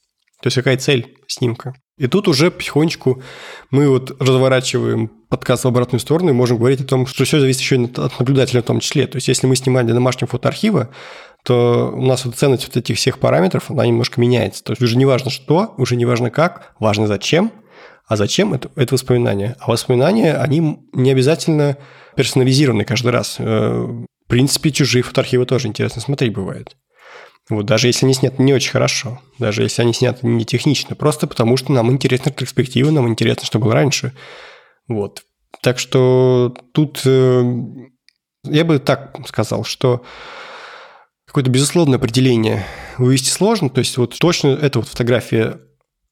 [0.41, 1.73] То есть какая цель снимка?
[1.97, 3.23] И тут уже потихонечку
[3.71, 7.61] мы вот разворачиваем подкаст в обратную сторону и можем говорить о том, что все зависит
[7.61, 9.07] еще от наблюдателя в том числе.
[9.07, 10.89] То есть если мы снимаем для домашнего фотоархива,
[11.47, 14.61] то у нас вот ценность вот этих всех параметров, она немножко меняется.
[14.65, 17.53] То есть уже не важно что, уже не важно как, важно зачем,
[18.05, 19.55] а зачем это, это воспоминания.
[19.61, 21.77] А воспоминания, они не обязательно
[22.17, 23.37] персонализированы каждый раз.
[23.39, 26.75] Э, в принципе, чужие фотоархивы тоже интересно смотреть бывает.
[27.49, 31.27] Вот, даже если они сняты не очень хорошо, даже если они сняты не технично, просто
[31.27, 34.11] потому что нам интересна ретроспектива, нам интересно, что было раньше.
[34.89, 35.23] Вот.
[35.61, 37.41] Так что тут э,
[38.43, 40.03] я бы так сказал, что
[41.37, 42.65] какое-то безусловное определение
[42.97, 43.69] вывести сложно.
[43.69, 45.59] То есть вот точно эта вот фотография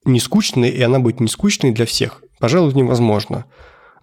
[0.03, 2.21] не скучная, и она будет не скучной для всех.
[2.37, 3.45] Пожалуй, невозможно.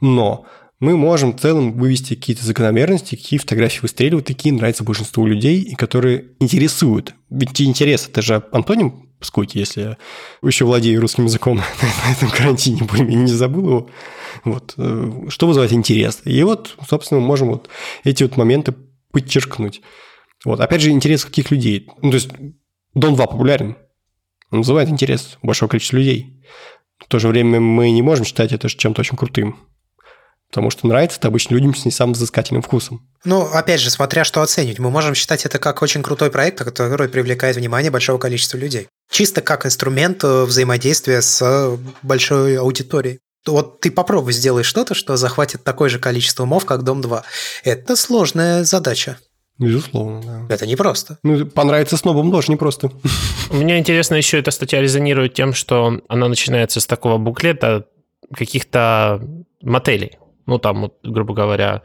[0.01, 0.47] Но
[0.81, 5.77] мы можем в целом вывести какие-то закономерности, какие фотографии выстреливают, какие нравятся большинству людей, и
[5.77, 7.15] которые интересуют.
[7.31, 9.97] Ведь интерес– это же антоним скуки, если я
[10.43, 13.91] еще владею русским языком на этом карантине, более-менее не забыл его.
[14.43, 14.75] Вот.
[14.77, 16.23] Э, что вызывает интерес?
[16.25, 17.69] И вот, собственно, мы можем вот
[18.03, 18.75] эти вот моменты
[19.13, 19.83] подчеркнуть.
[20.45, 20.61] Вот.
[20.61, 21.89] Опять же, интерес каких людей?
[22.03, 22.31] Ну, то есть,
[22.95, 23.77] Дон 2 популярен.
[24.51, 26.43] Он вызывает интерес большого количества людей.
[26.99, 29.57] В то же время мы не можем считать это чем-то очень крутым.
[30.49, 33.09] Потому что нравится это обычно людям с не самым взыскательным вкусом.
[33.25, 34.79] Ну, опять же, смотря что оценивать.
[34.79, 38.89] Мы можем считать это как очень крутой проект, который привлекает внимание большого количества людей.
[39.11, 43.21] Чисто как инструмент э, взаимодействия с большой аудиторией.
[43.47, 47.25] Вот ты попробуй сделай что-то, что захватит такое же количество умов, как Дом 2.
[47.65, 49.19] Это сложная задача.
[49.59, 50.55] Безусловно, да.
[50.55, 51.19] Это непросто.
[51.23, 52.91] Ну, понравится снобам тоже непросто.
[53.51, 57.87] Мне интересно еще эта статья резонирует тем, что она начинается с такого буклета
[58.35, 59.23] каких-то
[59.63, 60.19] мотелей.
[60.47, 61.83] Ну, там, вот, грубо говоря,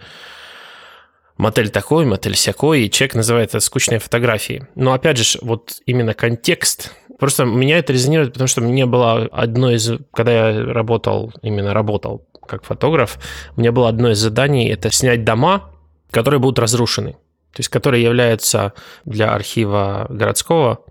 [1.38, 4.68] мотель такой, мотель всякой, и человек называет это скучные фотографии.
[4.76, 6.94] Но опять же, вот именно контекст.
[7.20, 9.92] Просто меня это резонирует, потому что мне было одно из...
[10.14, 13.20] Когда я работал, именно работал как фотограф,
[13.56, 15.70] у меня было одно из заданий– это снять дома,
[16.12, 17.18] которые будут разрушены.
[17.58, 20.86] То есть, которые являются для архива городского,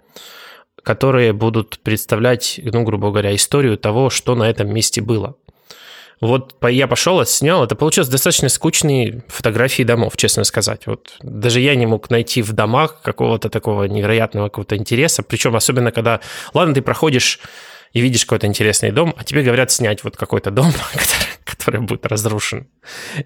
[0.82, 5.36] которые будут представлять, ну, грубо говоря, историю того, что на этом месте было.
[6.20, 7.62] Вот я пошел, отснял.
[7.62, 10.88] Это получилось достаточно скучные фотографии домов, честно сказать.
[10.88, 15.22] Вот даже я не мог найти в домах какого-то такого невероятного какого-то интереса.
[15.22, 16.18] Причем особенно когда,
[16.52, 17.38] ладно, ты проходишь
[17.92, 22.06] и видишь какой-то интересный дом, а тебе говорят снять вот какой-то дом, который, который будет
[22.06, 22.68] разрушен.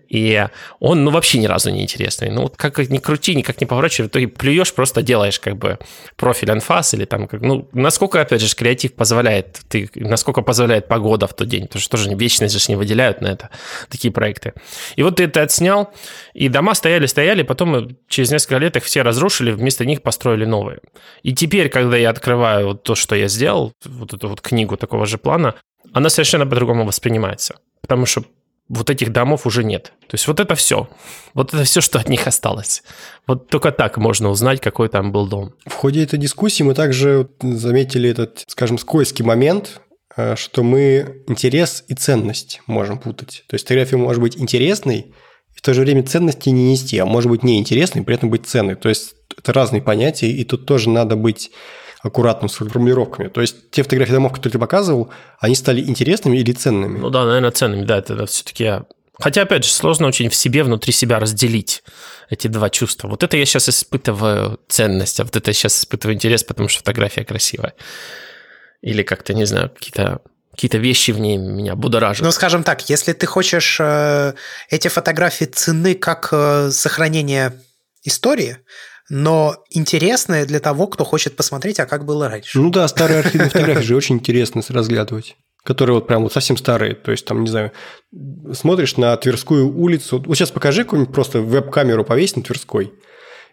[0.09, 0.46] И
[0.79, 2.31] он, ну, вообще ни разу не интересный.
[2.31, 5.79] Ну, вот как ни крути, никак не поворачивай, в итоге плюешь, просто делаешь как бы
[6.16, 11.27] профиль анфас или там, как, ну, насколько, опять же, креатив позволяет, ты, насколько позволяет погода
[11.27, 13.51] в тот день, потому что тоже вечность же не выделяют на это,
[13.88, 14.55] такие проекты.
[14.96, 15.92] И вот ты это отснял,
[16.35, 20.79] и дома стояли-стояли, потом через несколько лет их все разрушили, вместо них построили новые.
[21.23, 25.07] И теперь, когда я открываю вот то, что я сделал, вот эту вот книгу такого
[25.07, 25.55] же плана,
[25.93, 27.57] она совершенно по-другому воспринимается.
[27.81, 28.25] Потому что
[28.69, 29.93] вот этих домов уже нет.
[30.07, 30.89] То есть вот это все.
[31.35, 32.83] Вот это все, что от них осталось.
[33.27, 35.55] Вот только так можно узнать, какой там был дом.
[35.67, 39.81] В ходе этой дискуссии мы также заметили этот, скажем, скользкий момент,
[40.17, 43.45] э, что мы интерес и ценность можем путать.
[43.49, 45.15] То есть фотография может быть интересной,
[45.55, 48.47] и в то же время ценности не нести, а может быть неинтересной, при этом быть
[48.47, 48.77] ценной.
[48.77, 51.51] То есть это разные понятия, и тут тоже надо быть
[52.03, 53.29] аккуратным с формулировками.
[53.29, 56.99] То есть те фотографии домов, которые ты показывал, они стали интересными или ценными?
[56.99, 58.73] Ну да, наверное, ценными, да, это, это все-таки...
[59.19, 61.83] Хотя, опять же, сложно очень в себе, внутри себя разделить
[62.31, 63.09] эти два чувства.
[63.09, 66.79] Вот это я сейчас испытываю ценность, а вот это я сейчас испытываю интерес, потому что
[66.79, 67.75] фотография красивая.
[68.81, 72.25] Или как-то, не знаю, какие-то какие-то вещи в ней меня будоражат.
[72.25, 74.35] Ну, скажем так, если ты хочешь э,
[74.69, 77.55] эти фотографии цены как э, сохранение
[78.03, 78.59] истории,
[79.11, 82.59] но интересное для того, кто хочет посмотреть, а как было раньше.
[82.59, 86.94] Ну да, старые архивные фотографии же очень интересно разглядывать которые вот прям вот совсем старые,
[86.94, 87.73] то есть там, не знаю,
[88.55, 92.92] смотришь на Тверскую улицу, вот сейчас покажи какую-нибудь просто веб-камеру повесь на Тверской,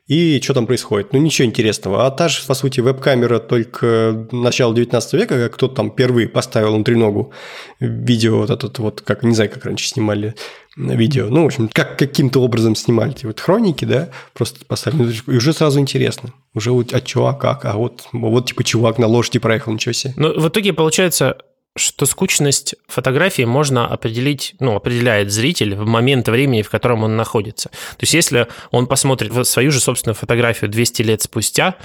[0.08, 1.12] и что там происходит?
[1.12, 2.06] Ну, ничего интересного.
[2.06, 6.74] А та же, по сути, веб-камера только начала 19 века, как кто-то там впервые поставил
[6.74, 7.34] внутри ногу
[7.80, 10.36] видео вот этот вот, как, не знаю, как раньше снимали
[10.78, 11.28] видео.
[11.30, 15.14] Ну, в общем, как каким-то образом снимали эти вот хроники, да, просто поставили.
[15.28, 16.34] И уже сразу интересно.
[16.54, 17.66] Уже вот, а чё, а как?
[17.66, 20.14] А вот, вот типа чувак на лошади проехал, ничего себе.
[20.16, 21.38] Ну, в итоге получается,
[21.78, 27.70] что скучность фотографии можно определить, ну, определяет зритель в момент времени, в котором он находится.
[27.70, 31.76] То есть, если он посмотрит свою же собственную фотографию 200 лет спустя,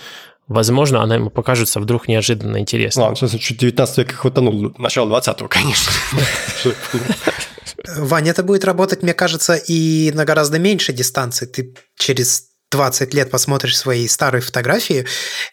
[0.48, 3.02] возможно, она ему покажется вдруг неожиданно интересной.
[3.02, 5.92] Ладно, сейчас чуть 19 века хватанул, начало 20-го, конечно.
[7.96, 11.46] Ваня, это будет работать, мне кажется, и на гораздо меньшей дистанции.
[11.46, 15.06] Ты через 20 лет посмотришь свои старые фотографии,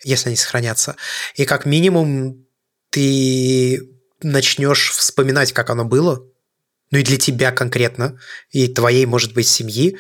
[0.04, 0.96] если они сохранятся,
[1.36, 2.46] и как минимум
[2.92, 3.82] ты
[4.22, 6.24] начнешь вспоминать, как оно было,
[6.92, 8.20] ну и для тебя конкретно,
[8.52, 9.98] и твоей, может быть, семьи,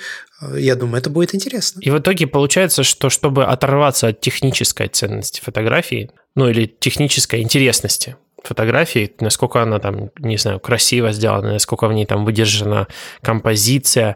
[0.56, 1.82] Я думаю, это будет интересно.
[1.82, 8.16] И в итоге получается, что чтобы оторваться от технической ценности фотографии, ну или технической интересности
[8.44, 12.88] фотографии, насколько она там, не знаю, красиво сделана, насколько в ней там выдержана
[13.22, 14.16] композиция,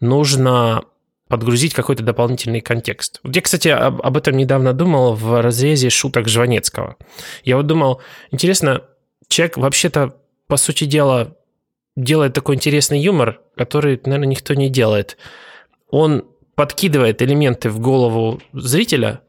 [0.00, 0.84] нужно
[1.28, 3.20] подгрузить какой-то дополнительный контекст.
[3.24, 6.96] Я, кстати, об, об этом недавно думал в разрезе шуток Жванецкого.
[7.44, 8.82] Я вот думал, интересно,
[9.32, 10.16] человек вообще-то,
[10.46, 11.36] по сути дела,
[11.96, 15.16] делает такой интересный юмор, который, наверное, никто не делает.
[15.90, 19.20] Он подкидывает элементы в голову зрителя,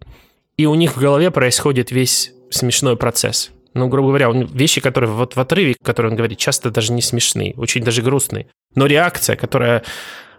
[0.58, 3.52] и у них в голове происходит весь смешной процесс.
[3.74, 7.02] Ну, грубо говоря, он, вещи, которые вот в отрыве, которые он говорит, часто даже не
[7.02, 8.48] смешные, очень даже грустные.
[8.76, 9.84] Но реакция, которая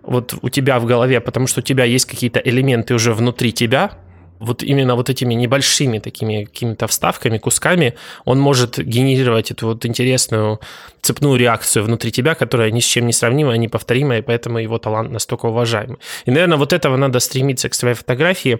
[0.02, 3.98] вот у тебя в голове, потому что у тебя есть какие-то элементы уже внутри тебя,
[4.44, 10.60] вот именно вот этими небольшими такими какими-то вставками, кусками, он может генерировать эту вот интересную
[11.00, 15.10] цепную реакцию внутри тебя, которая ни с чем не сравнима, неповторимая, и поэтому его талант
[15.10, 15.98] настолько уважаемый.
[16.24, 18.58] И, наверное, вот этого надо стремиться к своей фотографии.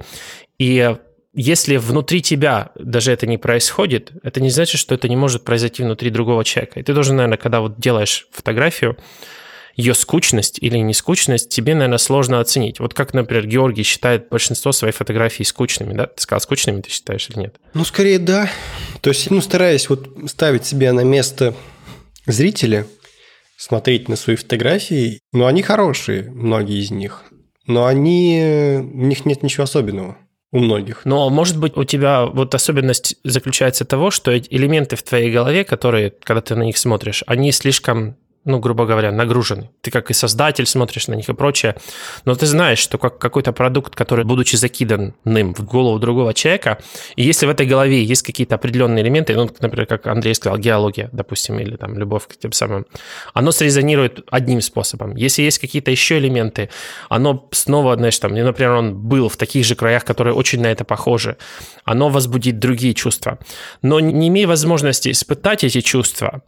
[0.59, 0.94] И
[1.35, 5.83] если внутри тебя даже это не происходит, это не значит, что это не может произойти
[5.83, 6.81] внутри другого человека.
[6.81, 8.97] И ты должен, наверное, когда вот делаешь фотографию,
[9.76, 12.80] ее скучность или не скучность тебе, наверное, сложно оценить.
[12.80, 16.06] Вот как, например, Георгий считает большинство своих фотографий скучными, да?
[16.06, 17.56] Ты сказал, скучными ты считаешь или нет?
[17.74, 18.48] Ну, скорее, да.
[19.00, 21.54] То есть, ну, стараясь вот ставить себя на место
[22.26, 22.87] зрителя,
[23.56, 27.24] смотреть на свои фотографии, ну, они хорошие, многие из них,
[27.66, 30.18] но они, у них нет ничего особенного
[30.52, 31.04] у многих.
[31.04, 36.12] Но, может быть, у тебя вот особенность заключается того, что элементы в твоей голове, которые,
[36.22, 39.70] когда ты на них смотришь, они слишком ну, грубо говоря, нагружены.
[39.80, 41.76] Ты как и создатель смотришь на них и прочее,
[42.24, 46.78] но ты знаешь, что как какой-то продукт, который, будучи закиданным в голову другого человека,
[47.16, 51.09] и если в этой голове есть какие-то определенные элементы, ну, например, как Андрей сказал, геология,
[51.12, 52.87] допустим, или там любовь к тем самым,
[53.33, 55.16] оно срезонирует одним способом.
[55.16, 56.68] Если есть какие-то еще элементы,
[57.09, 60.85] оно снова, знаешь, там, например, он был в таких же краях, которые очень на это
[60.85, 61.37] похожи,
[61.85, 63.38] оно возбудит другие чувства.
[63.83, 66.42] Но не имея возможности испытать эти чувства,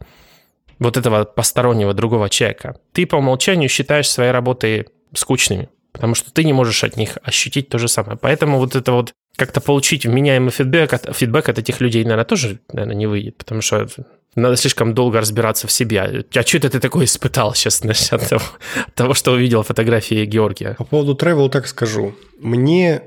[0.79, 6.43] вот этого постороннего другого человека, ты по умолчанию считаешь свои работы скучными, потому что ты
[6.43, 8.17] не можешь от них ощутить то же самое.
[8.17, 12.59] Поэтому вот это вот как-то получить вменяемый фидбэк от, фидбэк от этих людей, наверное, тоже,
[12.71, 13.87] наверное, не выйдет, потому что
[14.35, 16.25] надо слишком долго разбираться в себе.
[16.35, 18.43] А что это ты такое испытал сейчас значит, от, того,
[18.87, 20.75] от того, что увидел фотографии Георгия?
[20.77, 22.15] По поводу travel так скажу.
[22.39, 23.01] Мне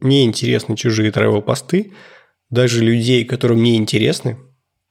[0.00, 1.92] не интересны чужие travel посты
[2.50, 4.38] даже людей, которые мне интересны.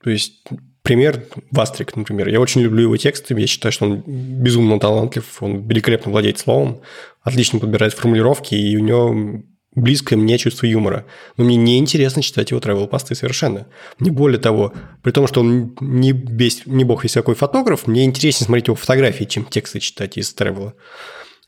[0.03, 0.47] То есть
[0.87, 2.29] пример Вастрик, например.
[2.29, 6.79] Я очень люблю его тексты, я считаю, что он безумно талантлив, он великолепно владеет словом,
[7.23, 9.43] отлично подбирает формулировки, и у него
[9.75, 11.05] близкое мне чувство юмора.
[11.35, 13.67] Но мне не интересно читать его travel посты совершенно.
[13.99, 14.73] Не более того,
[15.03, 18.75] при том, что он не, весь, не бог весь какой фотограф, мне интереснее смотреть его
[18.75, 20.71] фотографии, чем тексты читать из travel.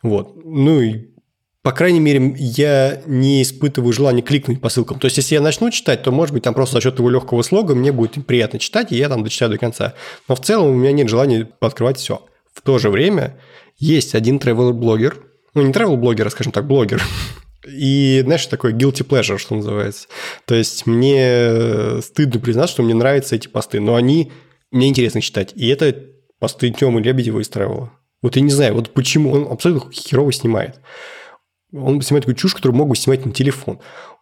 [0.04, 0.36] Вот.
[0.44, 1.12] Ну и
[1.70, 4.98] по крайней мере, я не испытываю желания кликнуть по ссылкам.
[4.98, 7.44] То есть, если я начну читать, то, может быть, там просто за счет его легкого
[7.44, 9.94] слога мне будет приятно читать, и я там дочитаю до конца.
[10.28, 12.26] Но в целом у меня нет желания открывать все.
[12.52, 13.38] В то же время
[13.78, 15.18] есть один travel-блогер,
[15.54, 17.04] ну, не travel-блогер, а, скажем так, блогер,
[17.68, 20.08] и, знаешь, такой guilty pleasure, что называется.
[20.46, 24.32] То есть, мне стыдно признать, что мне нравятся эти посты, но они
[24.72, 25.54] мне интересно читать.
[25.54, 25.96] И это
[26.40, 27.90] посты Тёмы Лебедева из Travel.
[28.24, 30.80] Вот я не знаю, вот почему он абсолютно херово снимает.
[31.72, 33.80] Он снимает такую чушь, которую могу снимать на телефон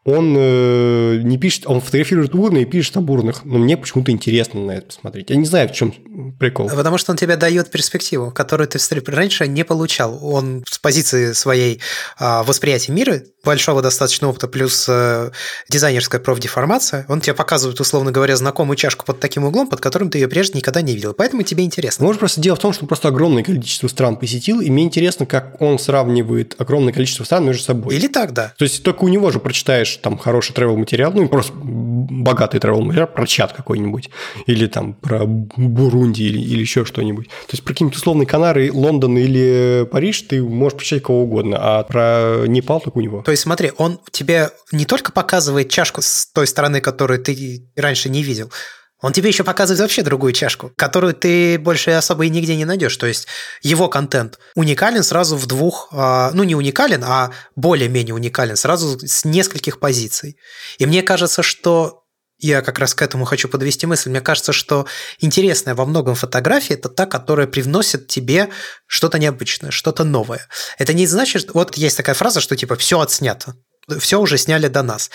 [0.08, 4.62] он э, не пишет, он фотографирует урны и пишет об урнах, но мне почему-то интересно
[4.62, 5.30] на это посмотреть.
[5.30, 5.94] Я не знаю, в чем
[6.40, 6.70] прикол.
[6.70, 10.18] Потому что он тебе дает перспективу, которую ты раньше не получал.
[10.26, 11.82] Он с позиции своей
[12.20, 15.32] э, восприятия мира, большого достаточно опыта, плюс э,
[15.70, 20.18] дизайнерская профдеформация, он тебе показывает, условно говоря, знакомую чашку под таким углом, под которым ты
[20.18, 21.14] ее прежде никогда не видел.
[21.14, 22.06] Поэтому тебе интересно.
[22.06, 25.26] Может, просто дело в том, что он просто огромное количество стран посетил, и мне интересно,
[25.26, 27.96] как он сравнивает огромное количество стран между собой.
[27.96, 28.54] Или так, да.
[28.58, 32.82] То есть только у него же прочитаешь там хороший travel материал, ну, просто богатый travel
[32.82, 34.10] материал про чат какой-нибудь,
[34.46, 37.28] или там про Бурунди, или, или еще что-нибудь.
[37.28, 41.84] То есть про какие-нибудь условные Канары, Лондон или Париж ты можешь прочитать кого угодно, а
[41.84, 43.22] про Непал только у него.
[43.22, 48.10] То есть смотри, он тебе не только показывает чашку с той стороны, которую ты раньше
[48.10, 48.52] не видел,
[49.00, 52.97] он тебе еще показывает вообще другую чашку, которую ты больше особо и нигде не найдешь.
[52.97, 53.28] То есть
[53.62, 59.23] его контент уникален сразу в двух, а, ну не уникален, а более-менее уникален, сразу с
[59.23, 60.38] нескольких позиций.
[60.80, 62.06] И мне кажется, что
[62.39, 64.10] я как раз к этому хочу подвести мысль.
[64.10, 64.85] Мне кажется, что
[65.19, 68.50] интересная во многом фотография– это та, которая привносит тебе
[68.85, 70.48] что-то необычное, что-то новое.
[70.77, 73.56] Это не значит, вот есть такая фраза, что типа все отснято,
[74.00, 75.10] все уже сняли до нас.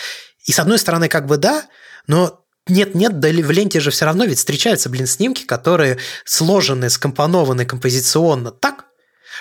[0.44, 1.66] И с одной стороны, как бы да,
[2.08, 7.64] но нет-нет, да в ленте же все равно ведь встречаются, блин, снимки, которые сложены, скомпонованы
[7.64, 8.86] композиционно так,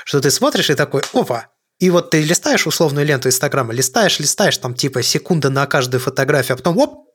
[0.05, 1.47] что ты смотришь и такой, опа,
[1.79, 6.55] И вот ты листаешь условную ленту Инстаграма, листаешь, листаешь, там типа секунда на каждую фотографию,
[6.55, 7.10] а потом оп,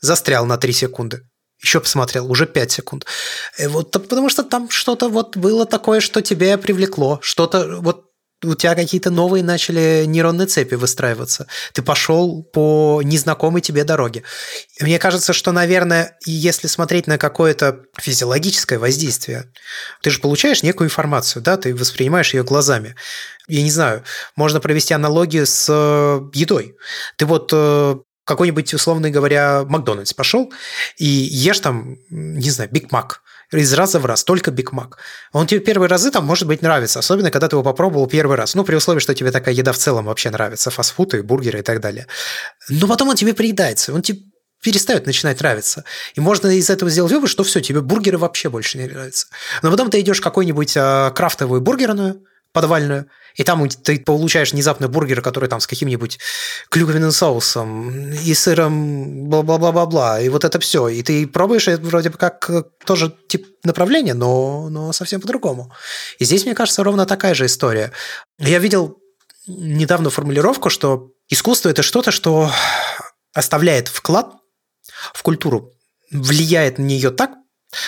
[0.00, 1.22] застрял на 3 секунды.
[1.60, 3.06] Еще посмотрел, уже 5 секунд.
[3.58, 8.04] И вот, потому что там что-то вот было такое, что тебя привлекло, что-то вот
[8.44, 11.48] у тебя какие-то новые начали нейронные цепи выстраиваться.
[11.72, 14.22] Ты пошел по незнакомой тебе дороге.
[14.80, 19.52] Мне кажется, что, наверное, если смотреть на какое-то физиологическое воздействие,
[20.02, 22.94] ты же получаешь некую информацию, да, ты воспринимаешь ее глазами.
[23.48, 24.04] Я не знаю,
[24.36, 26.76] можно провести аналогию с э, едой.
[27.16, 27.96] Ты вот э,
[28.28, 30.52] какой-нибудь, условно говоря, Макдональдс пошел
[30.96, 34.98] и ешь там, не знаю, Биг Мак из раза в раз, только Биг Мак.
[35.32, 38.54] Он тебе первые разы там, может быть, нравится, особенно когда ты его попробовал первый раз.
[38.54, 41.62] Ну, при условии, что тебе такая еда в целом вообще нравится, фастфуд и бургеры и
[41.62, 42.06] так далее.
[42.68, 44.20] Но потом он тебе приедается, он тебе
[44.62, 45.84] перестает начинать нравиться.
[46.14, 49.28] И можно из этого сделать вывод, что все, тебе бургеры вообще больше не нравятся.
[49.62, 52.22] Но потом ты идешь в какую-нибудь а, крафтовую бургерную,
[52.52, 56.18] подвальную, и там ты получаешь внезапно бургер, который там с каким-нибудь
[56.70, 60.88] клюквенным соусом и сыром бла-бла-бла-бла-бла, и вот это все.
[60.88, 65.72] И ты пробуешь, это вроде бы как э, тоже тип направления, но, но совсем по-другому.
[66.18, 67.92] И здесь, мне кажется, ровно такая же история.
[68.38, 68.98] Я видел
[69.46, 72.50] недавно формулировку, что искусство– это что-то, что
[73.34, 74.32] оставляет вклад
[75.14, 75.72] в культуру,
[76.10, 77.32] влияет на нее так,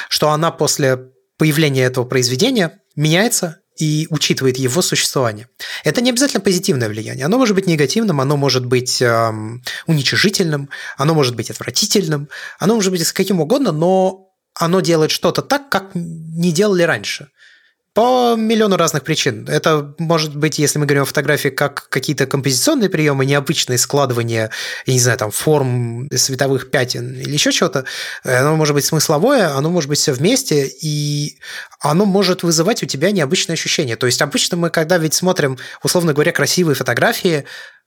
[0.09, 5.49] что она после появления этого произведения меняется и учитывает его существование.
[5.85, 7.25] Это не обязательно позитивное влияние.
[7.25, 10.69] Оно может быть негативным, оно может быть эм, уничижительным,
[10.99, 12.29] оно может быть отвратительным,
[12.59, 17.29] оно может быть с каким угодно, но оно делает что-то так, как не делали раньше.
[17.93, 19.49] По миллиону разных причин.
[19.49, 24.51] Это может быть, если мы говорим о фотографии, как какие-то композиционные приемы, необычные складывания,
[24.87, 27.85] я не знаю, там, форм световых пятен или еще чего-то.
[28.23, 31.41] Оно может быть смысловое, оно может быть все вместе, и
[31.81, 33.97] оно может вызывать у тебя необычные ощущения.
[33.97, 37.45] То есть обычно мы, когда ведь смотрим, условно говоря, красивые фотографии,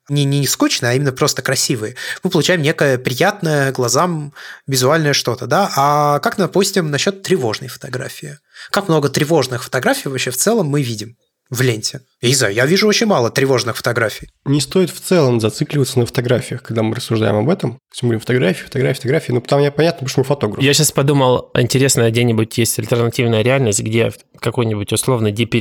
[0.09, 4.33] не, не скучные, а именно просто красивые, мы получаем некое приятное глазам
[4.67, 5.71] визуальное что-то, да?
[5.75, 8.39] А как, допустим, насчет тревожной фотографии?
[8.71, 11.17] Как много тревожных фотографий вообще в целом мы видим?
[11.49, 12.01] в ленте.
[12.21, 14.29] Я знаю, я вижу очень мало тревожных фотографий.
[14.45, 17.79] Не стоит в целом зацикливаться на фотографиях, когда мы рассуждаем об этом.
[18.01, 19.31] Мы говорим фотографии, фотографии, фотографии.
[19.33, 20.63] Ну, там мне понятно, потому что мы фотограф.
[20.63, 25.51] Я сейчас подумал, интересно, где-нибудь есть альтернативная реальность, где какой-нибудь условный deep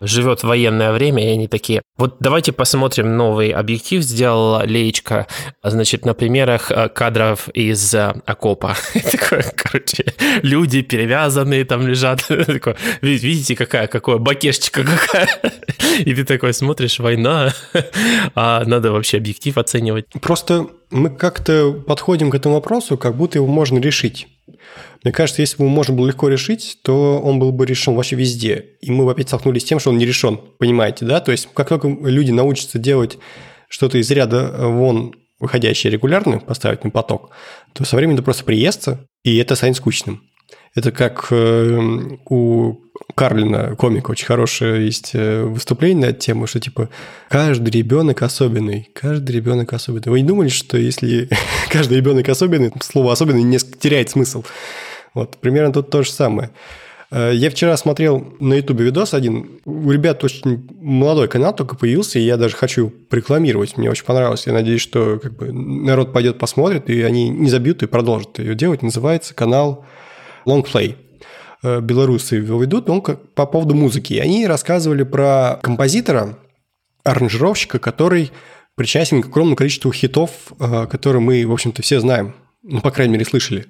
[0.00, 5.26] живет военное время, и они такие, вот давайте посмотрим новый объектив, сделала Леечка,
[5.62, 8.76] значит, на примерах э, кадров из э, окопа.
[9.12, 10.04] Такое, короче,
[10.42, 12.28] люди перевязанные там лежат.
[13.00, 15.28] Видите, какая, какое бакешечка какая.
[16.00, 17.52] И ты такой смотришь, война,
[18.34, 20.06] а надо вообще объектив оценивать.
[20.20, 24.28] Просто мы как-то подходим к этому вопросу, как будто его можно решить.
[25.02, 28.16] Мне кажется, если бы его можно было легко решить, то он был бы решен вообще
[28.16, 28.76] везде.
[28.80, 31.20] И мы бы опять столкнулись с тем, что он не решен, понимаете, да?
[31.20, 33.18] То есть как только люди научатся делать
[33.68, 37.30] что-то из ряда вон выходящее регулярно, поставить на поток,
[37.72, 40.22] то со временем это просто приестся, и это станет скучным.
[40.76, 41.80] Это как э,
[42.28, 42.76] у
[43.14, 46.90] Карлина, комика, очень хорошее есть э, выступление на эту тему, что типа
[47.30, 50.10] каждый ребенок особенный, каждый ребенок особенный.
[50.10, 51.30] Вы не думали, что если
[51.70, 54.44] каждый ребенок особенный, слово особенный несколько теряет смысл?
[55.14, 56.50] Вот, примерно тут то же самое.
[57.10, 59.62] Э, я вчера смотрел на Ютубе видос один.
[59.64, 63.78] У ребят очень молодой канал только появился, и я даже хочу рекламировать.
[63.78, 64.46] Мне очень понравилось.
[64.46, 68.54] Я надеюсь, что как бы, народ пойдет посмотрит, и они не забьют и продолжат ее
[68.54, 68.82] делать.
[68.82, 69.86] Называется канал
[70.46, 70.96] Long Play.
[71.62, 74.14] Э, белорусы его ведут, он по поводу музыки.
[74.14, 76.38] И они рассказывали про композитора,
[77.04, 78.30] аранжировщика, который
[78.74, 82.34] причастен к огромному количеству хитов, э, которые мы, в общем-то, все знаем.
[82.62, 83.66] Ну, по крайней мере, слышали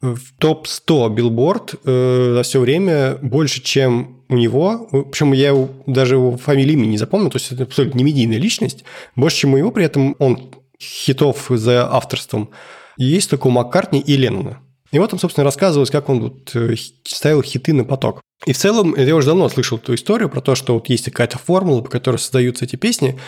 [0.00, 4.88] в топ-100 билборд э, за все время больше, чем у него.
[5.10, 8.38] Причем я его, даже его фамилии имени не запомнил, то есть это абсолютно не медийная
[8.38, 8.84] личность.
[9.14, 12.50] Больше, чем у него, при этом он хитов за авторством.
[12.96, 14.60] Есть только у Маккартни и Леннона.
[14.92, 16.74] И вот там, собственно, рассказывалось, как он вот э,
[17.04, 18.20] ставил хиты на поток.
[18.46, 21.38] И в целом, я уже давно слышал эту историю про то, что вот есть какая-то
[21.38, 23.18] формула, по которой создаются эти песни,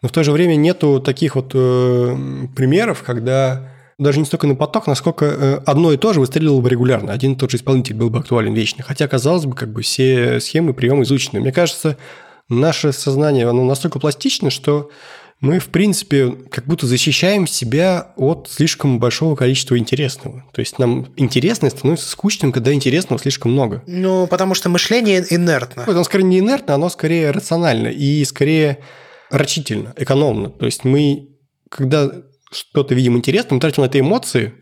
[0.00, 2.16] но в то же время нету таких вот э,
[2.56, 6.70] примеров, когда даже не столько на поток, насколько э, одно и то же выстрелило бы
[6.70, 7.12] регулярно.
[7.12, 8.82] Один и тот же исполнитель был бы актуален вечно.
[8.82, 11.40] Хотя, казалось бы, как бы все схемы, приемы изучены.
[11.40, 11.98] Мне кажется,
[12.48, 14.90] наше сознание, оно настолько пластично, что
[15.40, 20.44] мы, в принципе, как будто защищаем себя от слишком большого количества интересного.
[20.52, 23.82] То есть нам интересное становится скучным, когда интересного слишком много.
[23.86, 25.84] Ну, потому что мышление инертно.
[25.86, 28.78] Оно скорее не инертно, оно скорее рационально и скорее
[29.30, 30.50] рачительно, экономно.
[30.50, 31.30] То есть мы,
[31.70, 32.10] когда
[32.52, 34.52] что-то видим интересным, мы тратим на это эмоции,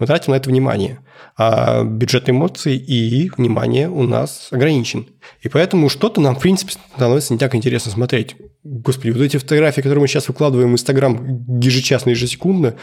[0.00, 0.98] Мы тратим на это внимание.
[1.36, 5.06] А бюджет эмоций и внимание у нас ограничен.
[5.42, 8.36] И поэтому что-то нам, в принципе, становится не так интересно смотреть.
[8.62, 12.74] Господи, вот эти фотографии, которые мы сейчас выкладываем в Инстаграм ежечасно, ежесекундно,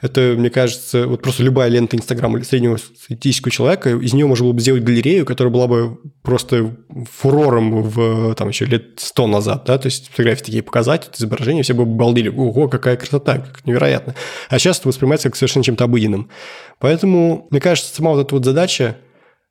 [0.00, 4.44] это, мне кажется, вот просто любая лента Инстаграма или среднего статистического человека, из нее можно
[4.44, 6.74] было бы сделать галерею, которая была бы просто
[7.10, 11.74] фурором в, там, еще лет сто назад, да, то есть фотографии такие показать, изображения, все
[11.74, 14.14] бы балдили, ого, какая красота, как невероятно.
[14.48, 16.30] А сейчас это воспринимается как совершенно чем-то обыденным.
[16.78, 18.98] Поэтому, мне кажется, сама вот эта вот задача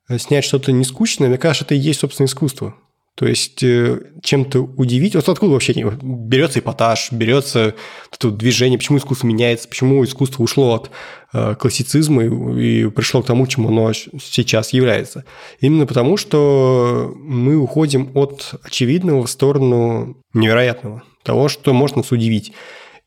[0.09, 2.75] э, снять что-то нескучное, мне кажется, это и есть, собственно, искусство.
[3.15, 5.15] То есть э, чем-то удивить.
[5.15, 7.73] Вот откуда вообще берется эпатаж, берется
[8.11, 10.91] это движение, почему искусство меняется, почему искусство ушло от
[11.31, 15.23] э, классицизма и пришло к тому, чему оно сейчас является.
[15.61, 22.51] Именно потому, что мы уходим от очевидного в сторону невероятного, того, что можно нас удивить.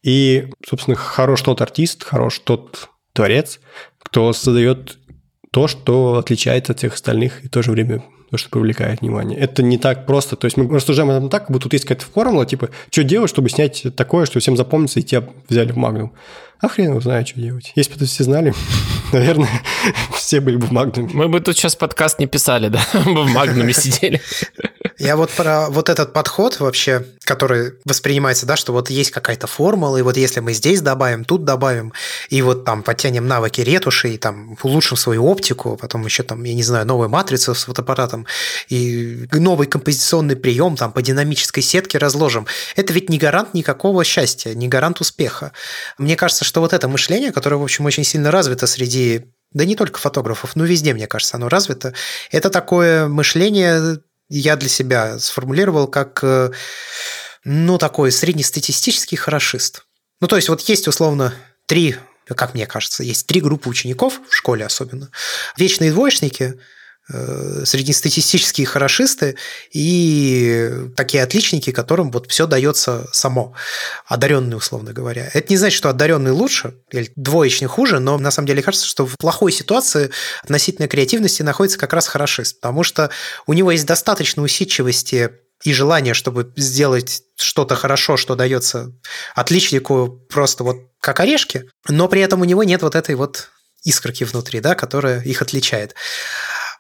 [0.03, 3.61] И, собственно, хорош тот артист, хорош тот творец,
[4.09, 4.99] кто создает
[5.51, 9.39] то, что отличается от всех остальных и в то же время то, что привлекает внимание.
[9.39, 10.37] Это не так просто.
[10.37, 13.05] То есть мы рассуждаем об этом так, как будто тут есть какая-то формула, типа, что
[13.05, 16.13] делать, чтобы снять такое, что всем запомнится, и тебя взяли в Магнум.
[16.61, 17.73] А хрен его знает, что делать.
[17.77, 18.53] Если бы это все знали,
[19.13, 19.49] наверное,
[20.15, 21.11] все были бы в Магнуме.
[21.13, 22.81] Мы бы тут сейчас подкаст не писали, да?
[23.07, 24.21] Мы бы в Магнуме сидели.
[24.99, 29.97] Я вот про вот этот подход вообще, который воспринимается, да, что вот есть какая-то формула,
[29.97, 31.93] и вот если мы здесь добавим, тут добавим,
[32.31, 36.55] и вот там подтянем навыки ретуши, и там улучшим свою оптику, потом еще там, я
[36.55, 38.27] не знаю, новую матрицу с фотоаппаратом,
[38.69, 42.49] и новый композиционный прием там по динамической сетке разложим.
[42.75, 45.53] Это ведь не гарант никакого счастья, не гарант успеха.
[45.97, 49.77] Мне кажется, что вот это мышление, которое, в общем, очень сильно развито среди да не
[49.77, 51.95] только фотографов, но везде, мне кажется, оно развито.
[52.31, 56.51] Это такое мышление я для себя сформулировал как, э,
[57.45, 59.85] ну, такой среднестатистический хорошист.
[60.21, 61.35] Ну, то есть вот есть условно
[61.67, 65.11] три, как мне кажется, есть три группы учеников, в школе особенно.
[65.57, 66.59] Вечные двоечники,
[67.09, 69.37] среднестатистические хорошисты
[69.73, 73.55] и такие отличники, которым вот все дается само,
[74.07, 75.31] одаренные, условно говоря.
[75.33, 79.07] Это не значит, что одаренный лучше или двоечный хуже, но на самом деле кажется, что
[79.07, 80.11] в плохой ситуации
[80.43, 83.11] относительно креативности находится как раз хорошист, потому что
[83.47, 85.31] у него есть достаточно усидчивости
[85.65, 88.93] и желание, чтобы сделать что-то хорошо, что дается
[89.35, 93.49] отличнику просто вот как орешки, но при этом у него нет вот этой вот
[93.85, 95.95] искорки внутри, да, которая их отличает.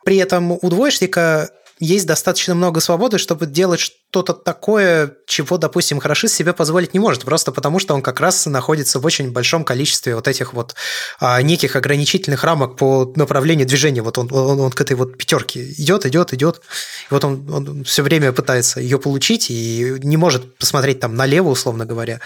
[0.08, 1.50] При этом у двоечника
[1.80, 7.26] есть достаточно много свободы, чтобы делать что-то такое, чего, допустим, хорошист себе позволить не может,
[7.26, 10.74] просто потому что он как раз находится в очень большом количестве вот этих вот
[11.20, 14.00] а, неких ограничительных рамок по направлению движения.
[14.00, 16.62] Вот он, он, он к этой вот пятерке идет, идет, идет.
[17.10, 21.50] И вот он, он все время пытается ее получить и не может посмотреть там налево,
[21.50, 22.20] условно говоря,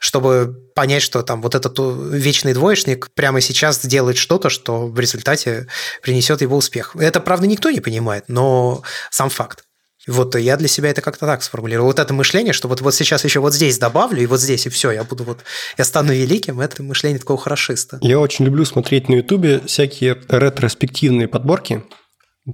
[0.00, 1.76] чтобы понять, что там вот этот
[2.12, 5.66] вечный двоечник прямо сейчас сделает что-то, что в результате
[6.02, 6.94] принесет его успех.
[6.94, 9.64] Это, правда, никто не понимает, но сам факт.
[10.06, 11.88] Вот я для себя это как-то так сформулировал.
[11.88, 14.68] Вот это мышление, что вот, вот сейчас еще вот здесь добавлю, и вот здесь, и
[14.68, 15.40] все, я буду вот,
[15.76, 17.98] я стану великим, это мышление такого хорошиста.
[18.00, 21.82] Я очень люблю смотреть на Ютубе всякие ретроспективные подборки,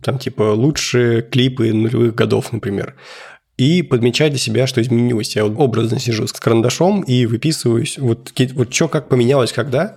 [0.02, 2.96] там типа лучшие клипы нулевых годов, например
[3.56, 5.36] и подмечать для себя, что изменилось.
[5.36, 9.96] Я вот образно сижу с карандашом и выписываюсь, вот, вот что как поменялось когда,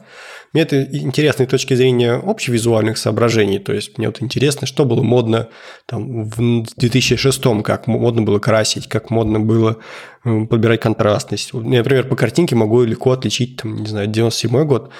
[0.53, 3.59] мне это интересно с точки зрения общевизуальных соображений.
[3.59, 5.49] То есть мне вот интересно, что было модно
[5.85, 9.77] там, в 2006 как модно было красить, как модно было
[10.23, 11.51] э, подбирать контрастность.
[11.53, 14.91] Я, например, по картинке могу легко отличить, там, не знаю, 97 год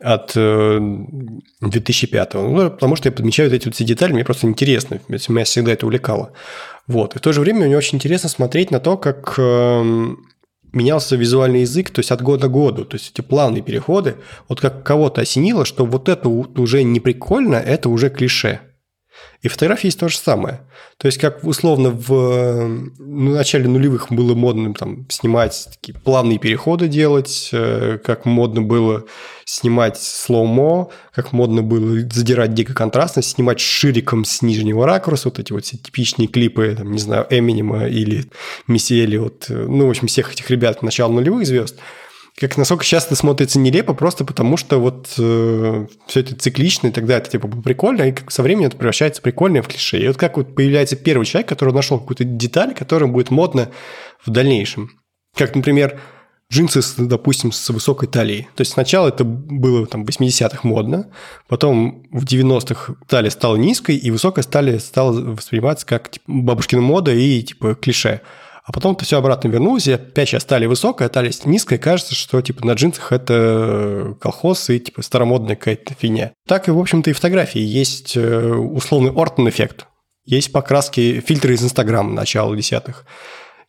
[0.00, 2.34] от 2005.
[2.34, 5.44] Э, ну, потому что я подмечаю вот эти вот все детали, мне просто интересно, меня
[5.44, 6.32] всегда это увлекало.
[6.86, 7.16] Вот.
[7.16, 10.26] И в то же время мне очень интересно смотреть на то, как эм,
[10.72, 14.16] менялся визуальный язык, то есть от года к году, то есть эти плавные переходы,
[14.48, 18.60] вот как кого-то осенило, что вот это уже не прикольно, это уже клише.
[19.42, 20.62] И фотографии есть то же самое.
[20.98, 22.66] То есть, как условно в
[22.98, 29.04] ну, начале нулевых было модно там, снимать такие плавные переходы делать, э, как модно было
[29.44, 35.52] снимать слоумо, как модно было задирать дико контрастность, снимать шириком с нижнего ракурса, вот эти
[35.52, 38.24] вот все типичные клипы, там, не знаю, Эминема или
[38.66, 41.78] Мисси вот, ну, в общем, всех этих ребят начала нулевых звезд–
[42.38, 47.16] как насколько часто смотрится нелепо, просто потому что вот э, все это циклично, и тогда
[47.16, 49.98] это типа прикольно, и со временем это превращается прикольное в клише.
[49.98, 53.70] И вот как вот появляется первый человек, который нашел какую-то деталь, которая будет модна
[54.24, 54.90] в дальнейшем.
[55.34, 55.98] Как, например,
[56.52, 58.48] джинсы, допустим, с высокой талией.
[58.54, 61.10] То есть сначала это было там в 80-х модно,
[61.48, 67.12] потом в 90-х талия стала низкой, и высокая талия стала восприниматься как типа, бабушкина мода
[67.12, 68.20] и типа клише.
[68.66, 72.42] А потом это все обратно вернулось, и опять сейчас стали высокая, стали низкая, кажется, что
[72.42, 76.32] типа на джинсах это колхоз и типа старомодная какая-то фигня.
[76.48, 77.60] Так и, в общем-то, и фотографии.
[77.60, 79.86] Есть э, условный Ортон-эффект,
[80.24, 83.06] есть покраски, фильтры из Инстаграма начала десятых.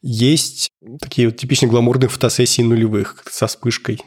[0.01, 0.69] Есть
[1.01, 3.99] такие вот типичные гламурные фотосессии нулевых со вспышкой.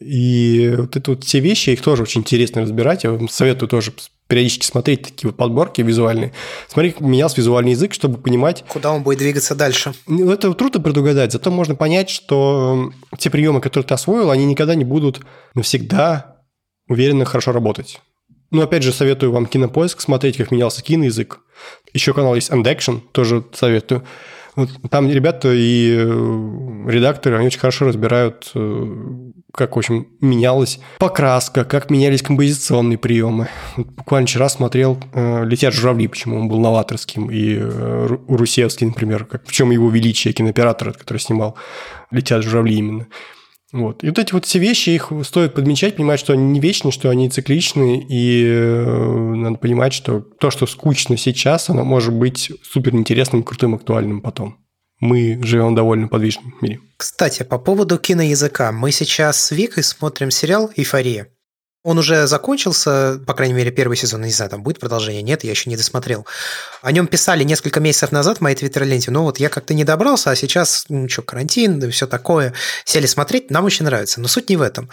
[0.00, 3.04] И вот это вот все вещи, их тоже очень интересно разбирать.
[3.04, 3.92] Я вам советую тоже
[4.28, 6.34] периодически смотреть такие вот подборки визуальные.
[6.68, 8.62] Смотри, как менялся визуальный язык, чтобы понимать...
[8.68, 9.94] Куда он будет двигаться дальше.
[10.06, 14.74] Ну, это трудно предугадать, зато можно понять, что те приемы, которые ты освоил, они никогда
[14.74, 15.22] не будут
[15.54, 16.42] навсегда
[16.88, 18.00] уверенно хорошо работать.
[18.50, 21.40] Ну, опять же, советую вам кинопоиск смотреть, как менялся киноязык.
[21.92, 24.04] Еще канал есть Undaction, тоже советую.
[24.58, 28.86] Вот там ребята и э, редакторы, они очень хорошо разбирают, э,
[29.54, 33.46] как, в общем, менялась покраска, как менялись композиционные приемы.
[33.76, 37.56] Вот буквально вчера смотрел э, «Летят журавли», почему он был новаторским, и
[38.26, 41.54] Русевский, например, как, в чем его величие кинооператора, который снимал
[42.10, 43.06] «Летят журавли» именно.
[43.72, 44.02] Вот.
[44.02, 47.10] И вот эти вот все вещи, их стоит подмечать, понимать, что они не вечны, что
[47.10, 52.94] они цикличны, и э, надо понимать, что то, что скучно сейчас, оно может быть супер
[52.94, 54.56] интересным, крутым, актуальным потом.
[55.00, 56.80] Мы живем в довольно подвижном мире.
[56.96, 58.72] Кстати, по поводу киноязыка.
[58.72, 61.28] Мы сейчас с Викой смотрим сериал «Эйфория».
[61.88, 65.52] Он уже закончился, по крайней мере, первый сезон, не знаю, там будет продолжение, нет, я
[65.52, 66.26] еще не досмотрел.
[66.82, 70.30] О нем писали несколько месяцев назад в моей твиттер-ленте, но вот я как-то не добрался,
[70.30, 72.52] а сейчас, ну что, карантин, да все такое,
[72.84, 74.90] сели смотреть, нам очень нравится, но суть не в этом.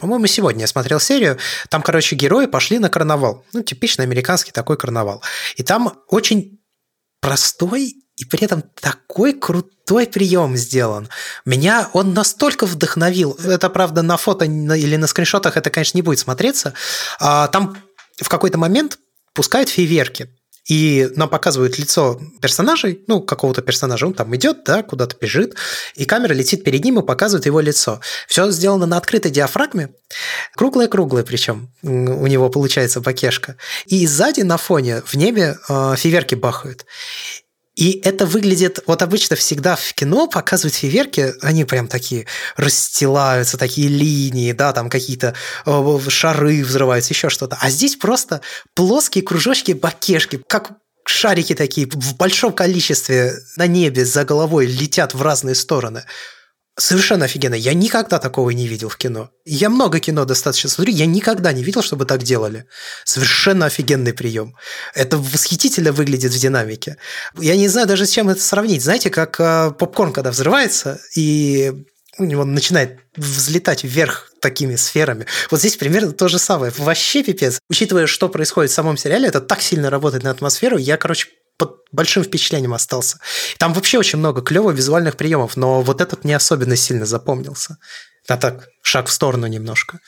[0.00, 1.38] По-моему, сегодня я смотрел серию,
[1.68, 5.22] там, короче, герои пошли на карнавал, ну, типичный американский такой карнавал.
[5.54, 6.58] И там очень
[7.20, 11.08] простой и при этом такой крутой прием сделан.
[11.44, 13.36] Меня он настолько вдохновил.
[13.44, 16.74] Это, правда, на фото или на скриншотах это, конечно, не будет смотреться.
[17.18, 17.76] А, там
[18.20, 18.98] в какой-то момент
[19.34, 20.28] пускают фейверки.
[20.68, 25.56] И нам показывают лицо персонажей, ну, какого-то персонажа, он там идет, да, куда-то бежит,
[25.96, 28.00] и камера летит перед ним и показывает его лицо.
[28.28, 29.88] Все сделано на открытой диафрагме,
[30.54, 33.56] круглое-круглое причем у него получается бакешка.
[33.86, 36.86] И сзади на фоне в небе э, фейверки бахают.
[37.74, 43.88] И это выглядит, вот обычно всегда в кино показывают фейверки, они прям такие расстилаются, такие
[43.88, 47.56] линии, да, там какие-то э, шары взрываются, еще что-то.
[47.60, 48.42] А здесь просто
[48.74, 50.72] плоские кружочки, бакешки, как
[51.06, 56.04] шарики такие в большом количестве на небе за головой летят в разные стороны.
[56.78, 57.54] Совершенно офигенно.
[57.54, 59.30] Я никогда такого не видел в кино.
[59.44, 62.66] Я много кино достаточно смотрю, я никогда не видел, чтобы так делали.
[63.04, 64.56] Совершенно офигенный прием.
[64.94, 66.96] Это восхитительно выглядит в динамике.
[67.38, 68.82] Я не знаю даже с чем это сравнить.
[68.82, 71.84] Знаете, как э, попкорн, когда взрывается, и
[72.18, 75.26] у него начинает взлетать вверх такими сферами.
[75.50, 76.72] Вот здесь примерно то же самое.
[76.78, 77.58] Вообще пипец.
[77.68, 80.78] Учитывая, что происходит в самом сериале, это так сильно работает на атмосферу.
[80.78, 81.28] Я, короче,
[81.62, 83.18] под большим впечатлением остался.
[83.58, 87.78] Там вообще очень много клевых визуальных приемов, но вот этот не особенно сильно запомнился.
[88.26, 90.00] А так, шаг в сторону немножко.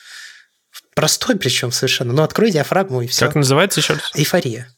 [0.95, 2.11] Простой причем совершенно.
[2.13, 3.25] Ну, открой диафрагму и все.
[3.25, 4.11] Как называется еще раз?
[4.15, 4.69] Эйфория.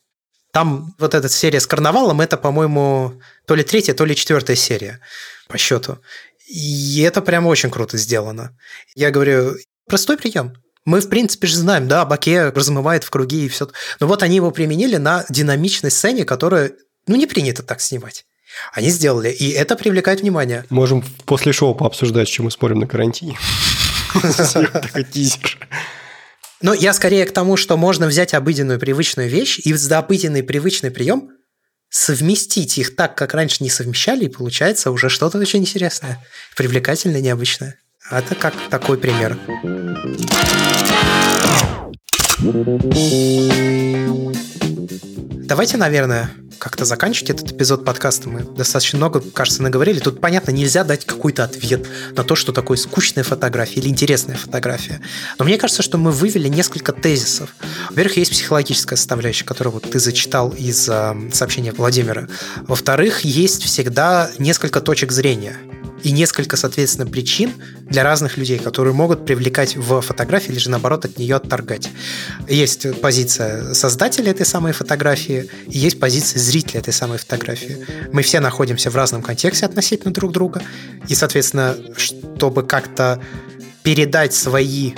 [0.52, 5.02] Там вот эта серия с карнавалом, это, по-моему, то ли третья, то ли четвертая серия
[5.48, 6.00] по счету.
[6.48, 8.56] И это прям очень круто сделано.
[8.96, 9.56] Я говорю,
[9.88, 10.54] простой прием.
[10.88, 13.68] Мы, в принципе, же знаем, да, Баке размывает в круги и все.
[14.00, 16.72] Но вот они его применили на динамичной сцене, которая,
[17.08, 18.24] ну, не принято так снимать.
[18.72, 20.64] Они сделали, и это привлекает внимание.
[20.70, 23.38] Можем после шоу пообсуждать, чем мы спорим на карантине.
[24.14, 25.68] Такой тизер.
[26.62, 30.90] Но я скорее к тому, что можно взять обыденную привычную вещь и за обыденный привычный
[30.90, 31.32] прием
[31.90, 36.26] совместить их так, как раньше не совмещали, и получается уже что-то очень интересное,
[36.56, 37.78] привлекательное, необычное.
[38.10, 39.38] Это как такой пример.
[45.46, 48.30] Давайте, наверное, как-то заканчивать этот эпизод подкаста.
[48.30, 50.00] Мы достаточно много, кажется, наговорили.
[50.00, 51.86] Тут, понятно, нельзя дать какой-то ответ
[52.16, 55.02] на то, что такое скучная фотография или интересная фотография.
[55.38, 57.54] Но мне кажется, что мы вывели несколько тезисов.
[57.90, 62.28] Во-первых, есть психологическая составляющая, которую вот ты зачитал из э, сообщения Владимира.
[62.62, 65.58] Во-вторых, есть всегда несколько точек зрения
[66.08, 67.52] и несколько, соответственно, причин
[67.82, 71.90] для разных людей, которые могут привлекать в фотографии или же, наоборот, от нее отторгать.
[72.48, 77.86] Есть позиция создателя этой самой фотографии, и есть позиция зрителя этой самой фотографии.
[78.14, 80.62] Мы все находимся в разном контексте относительно друг друга,
[81.10, 83.22] и, соответственно, чтобы как-то
[83.84, 84.94] передать свои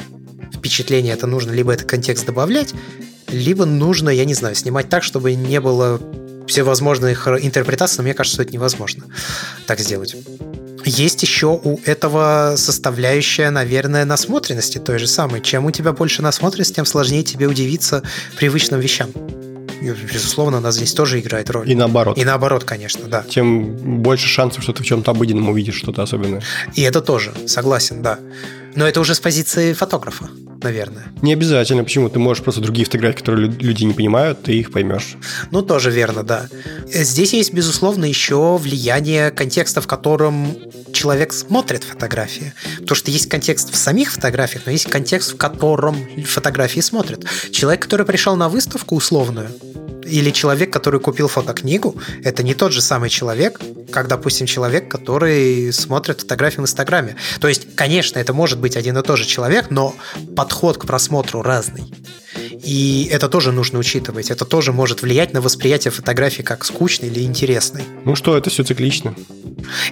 [0.53, 2.76] впечатления, это нужно либо этот контекст добавлять,
[3.30, 5.99] либо нужно, я не знаю, снимать так, чтобы не было
[6.50, 9.06] всевозможных интерпретаций, но мне кажется, что это невозможно
[9.66, 10.16] так сделать.
[10.86, 15.41] Есть еще у этого составляющая, наверное, насмотренности той же самой.
[15.41, 18.02] Чем у тебя больше насмотренности, тем сложнее тебе удивиться
[18.38, 19.12] привычным вещам.
[19.82, 21.70] безусловно, она здесь тоже играет роль.
[21.70, 22.18] И наоборот.
[22.18, 23.24] И наоборот, конечно, да.
[23.30, 26.41] Тем больше шансов, что ты в чем-то обыденном увидишь что-то особенное.
[26.76, 28.20] И это тоже, согласен, да.
[28.76, 30.30] Но это уже с позиции фотографа,
[30.61, 31.05] наверное.
[31.22, 31.84] Не обязательно.
[31.84, 32.09] Почему?
[32.09, 35.15] Ты можешь просто другие фотографии, которые люди не понимают, ты их поймешь.
[35.51, 36.47] Ну, тоже верно, да.
[36.88, 40.57] Здесь есть, безусловно, еще влияние контекста, в котором
[41.00, 42.54] человек смотрит фотографии.
[42.80, 45.95] Потому что есть контекст в самих фотографиях, но есть контекст, в котором
[46.26, 47.24] фотографии смотрят.
[47.52, 49.50] Человек, который пришел на выставку условную,
[50.06, 55.72] или человек, который купил фотокнигу, это не тот же самый человек, как, допустим, человек, который
[55.72, 57.16] смотрит фотографии в Инстаграме.
[57.39, 59.95] То есть, конечно, это может быть один и тот же человек, но
[60.36, 61.93] подход к просмотру разный.
[62.64, 64.32] И это тоже нужно учитывать.
[64.32, 67.84] Это тоже может влиять на восприятие фотографии как скучной или интересной.
[68.05, 69.16] Ну что, это все циклично.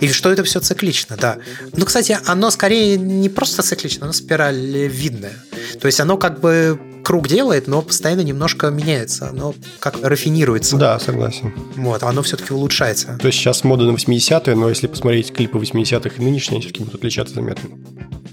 [0.01, 1.37] И что это все циклично, да.
[1.75, 5.43] Ну, кстати, оно скорее не просто циклично, оно спиралевидное.
[5.79, 9.29] То есть оно как бы круг делает, но постоянно немножко меняется.
[9.29, 10.75] Оно как рафинируется.
[10.75, 11.53] Да, согласен.
[11.75, 13.17] Вот, оно все-таки улучшается.
[13.19, 16.83] То есть сейчас мода на 80-е, но если посмотреть клипы 80-х и нынешние, они все-таки
[16.83, 17.69] будут отличаться заметно.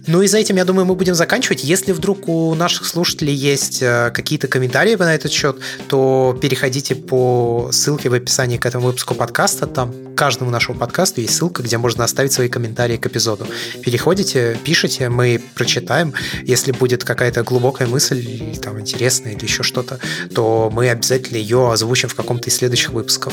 [0.07, 1.64] Ну и за этим, я думаю, мы будем заканчивать.
[1.64, 5.57] Если вдруг у наших слушателей есть э, какие-то комментарии на этот счет,
[5.88, 9.66] то переходите по ссылке в описании к этому выпуску подкаста.
[9.66, 13.46] Там к каждому нашему подкасту есть ссылка, где можно оставить свои комментарии к эпизоду.
[13.82, 16.12] Переходите, пишите, мы прочитаем.
[16.42, 19.98] Если будет какая-то глубокая мысль, или там интересная, или еще что-то,
[20.34, 23.32] то мы обязательно ее озвучим в каком-то из следующих выпусков.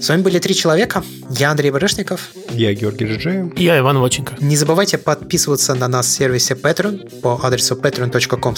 [0.00, 1.04] С вами были три человека.
[1.30, 2.30] Я Андрей Барышников.
[2.50, 3.56] Я Георгий Жиджеев.
[3.56, 4.34] Я Иван Воченко.
[4.40, 8.54] Не забывайте подписываться на нас в сервисе Patreon по адресу patreon.com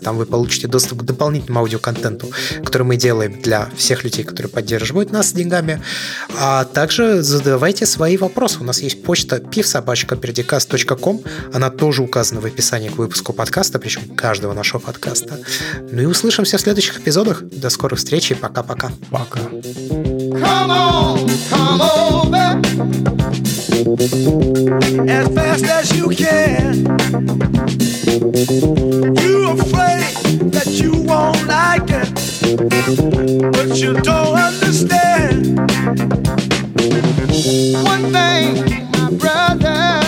[0.00, 2.30] Там вы получите доступ к дополнительному аудиоконтенту,
[2.64, 5.82] который мы делаем для всех людей, которые поддерживают нас деньгами.
[6.38, 8.58] А также задавайте свои вопросы.
[8.60, 11.22] У нас есть почта pivsobachkaperдикаст.com.
[11.52, 15.38] Она тоже указана в описании к выпуску подкаста, причем каждого нашего подкаста.
[15.90, 17.42] Ну и услышимся в следующих эпизодах.
[17.42, 18.92] До скорых встреч и пока-пока.
[19.10, 19.40] Пока.
[19.40, 23.43] Come on, come over
[23.86, 26.86] as fast as you can.
[29.20, 30.04] You afraid
[30.52, 32.08] that you won't like it,
[33.52, 35.58] but you don't understand.
[37.84, 40.00] One thing, my brother,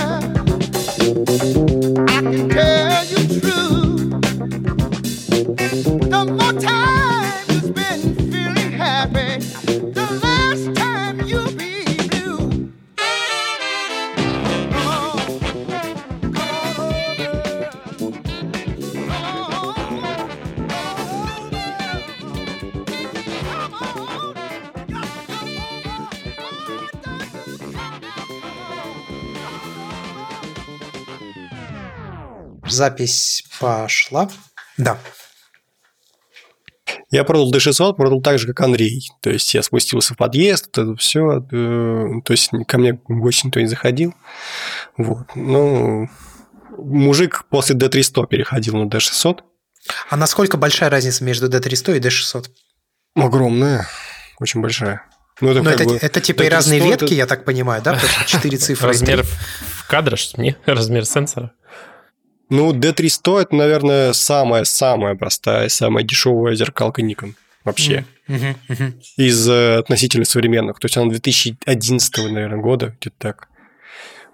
[32.76, 34.28] Запись пошла.
[34.76, 34.98] Да.
[37.10, 39.08] Я продал D600, продал так же, как Андрей.
[39.22, 41.40] То есть я спустился в подъезд, это все.
[41.40, 44.14] То есть ко мне в гости никто не заходил.
[44.98, 45.26] Вот.
[45.34, 46.08] Ну,
[46.76, 49.38] мужик после D300 переходил на D600.
[50.10, 52.50] А насколько большая разница между D300 и D600?
[53.14, 53.86] Огромная,
[54.38, 55.02] очень большая.
[55.40, 57.82] Ну, Ну, как это, бы это типа и D300 разные это- ветки, я так понимаю,
[57.82, 57.94] да?
[57.94, 58.88] Потому что четыре цифры.
[58.88, 59.24] и Размер
[59.88, 60.56] кадра, что не?
[60.66, 61.52] Размер сенсора.
[62.48, 67.34] Ну, D300 это, наверное, самая-самая простая, самая дешевая зеркалка Nikon
[67.64, 68.04] вообще.
[68.28, 68.94] Мгм, мгм.
[69.16, 70.78] Из э, относительно современных.
[70.78, 73.48] То есть она 2011, наверное, года, где-то так.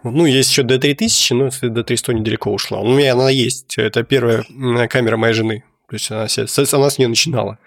[0.05, 2.81] Ну, есть еще D3000, но если D300 недалеко ушла.
[2.81, 3.79] У меня она есть.
[3.79, 4.45] Это первая
[4.89, 5.65] камера моей жены.
[5.89, 6.27] То есть она,
[6.73, 7.59] она с нее начинала.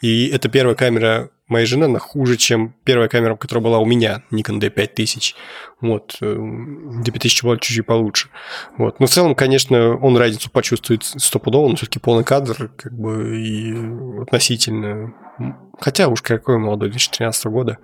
[0.00, 4.22] И это первая камера моей жены, она хуже, чем первая камера, которая была у меня,
[4.30, 5.34] Nikon D5000.
[5.80, 6.18] Вот.
[6.20, 8.28] э, D5000 была чуть-чуть получше.
[8.76, 9.00] Вот.
[9.00, 13.74] Но в целом, конечно, он разницу почувствует стопудово, но все-таки полный кадр, как бы, и
[14.22, 15.14] относительно...
[15.80, 17.78] Хотя уж какой молодой, 2013 года.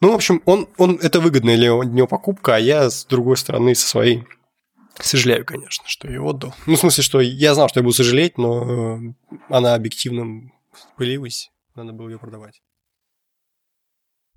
[0.00, 3.74] Ну, в общем, он, он, это выгодная для него покупка, а я, с другой стороны,
[3.74, 4.24] со своей
[5.00, 6.54] сожалею, конечно, что ее отдал.
[6.66, 8.98] Ну, в смысле, что я знал, что я буду сожалеть, но э,
[9.48, 10.50] она объективно
[10.96, 12.60] пылилась, надо было ее продавать.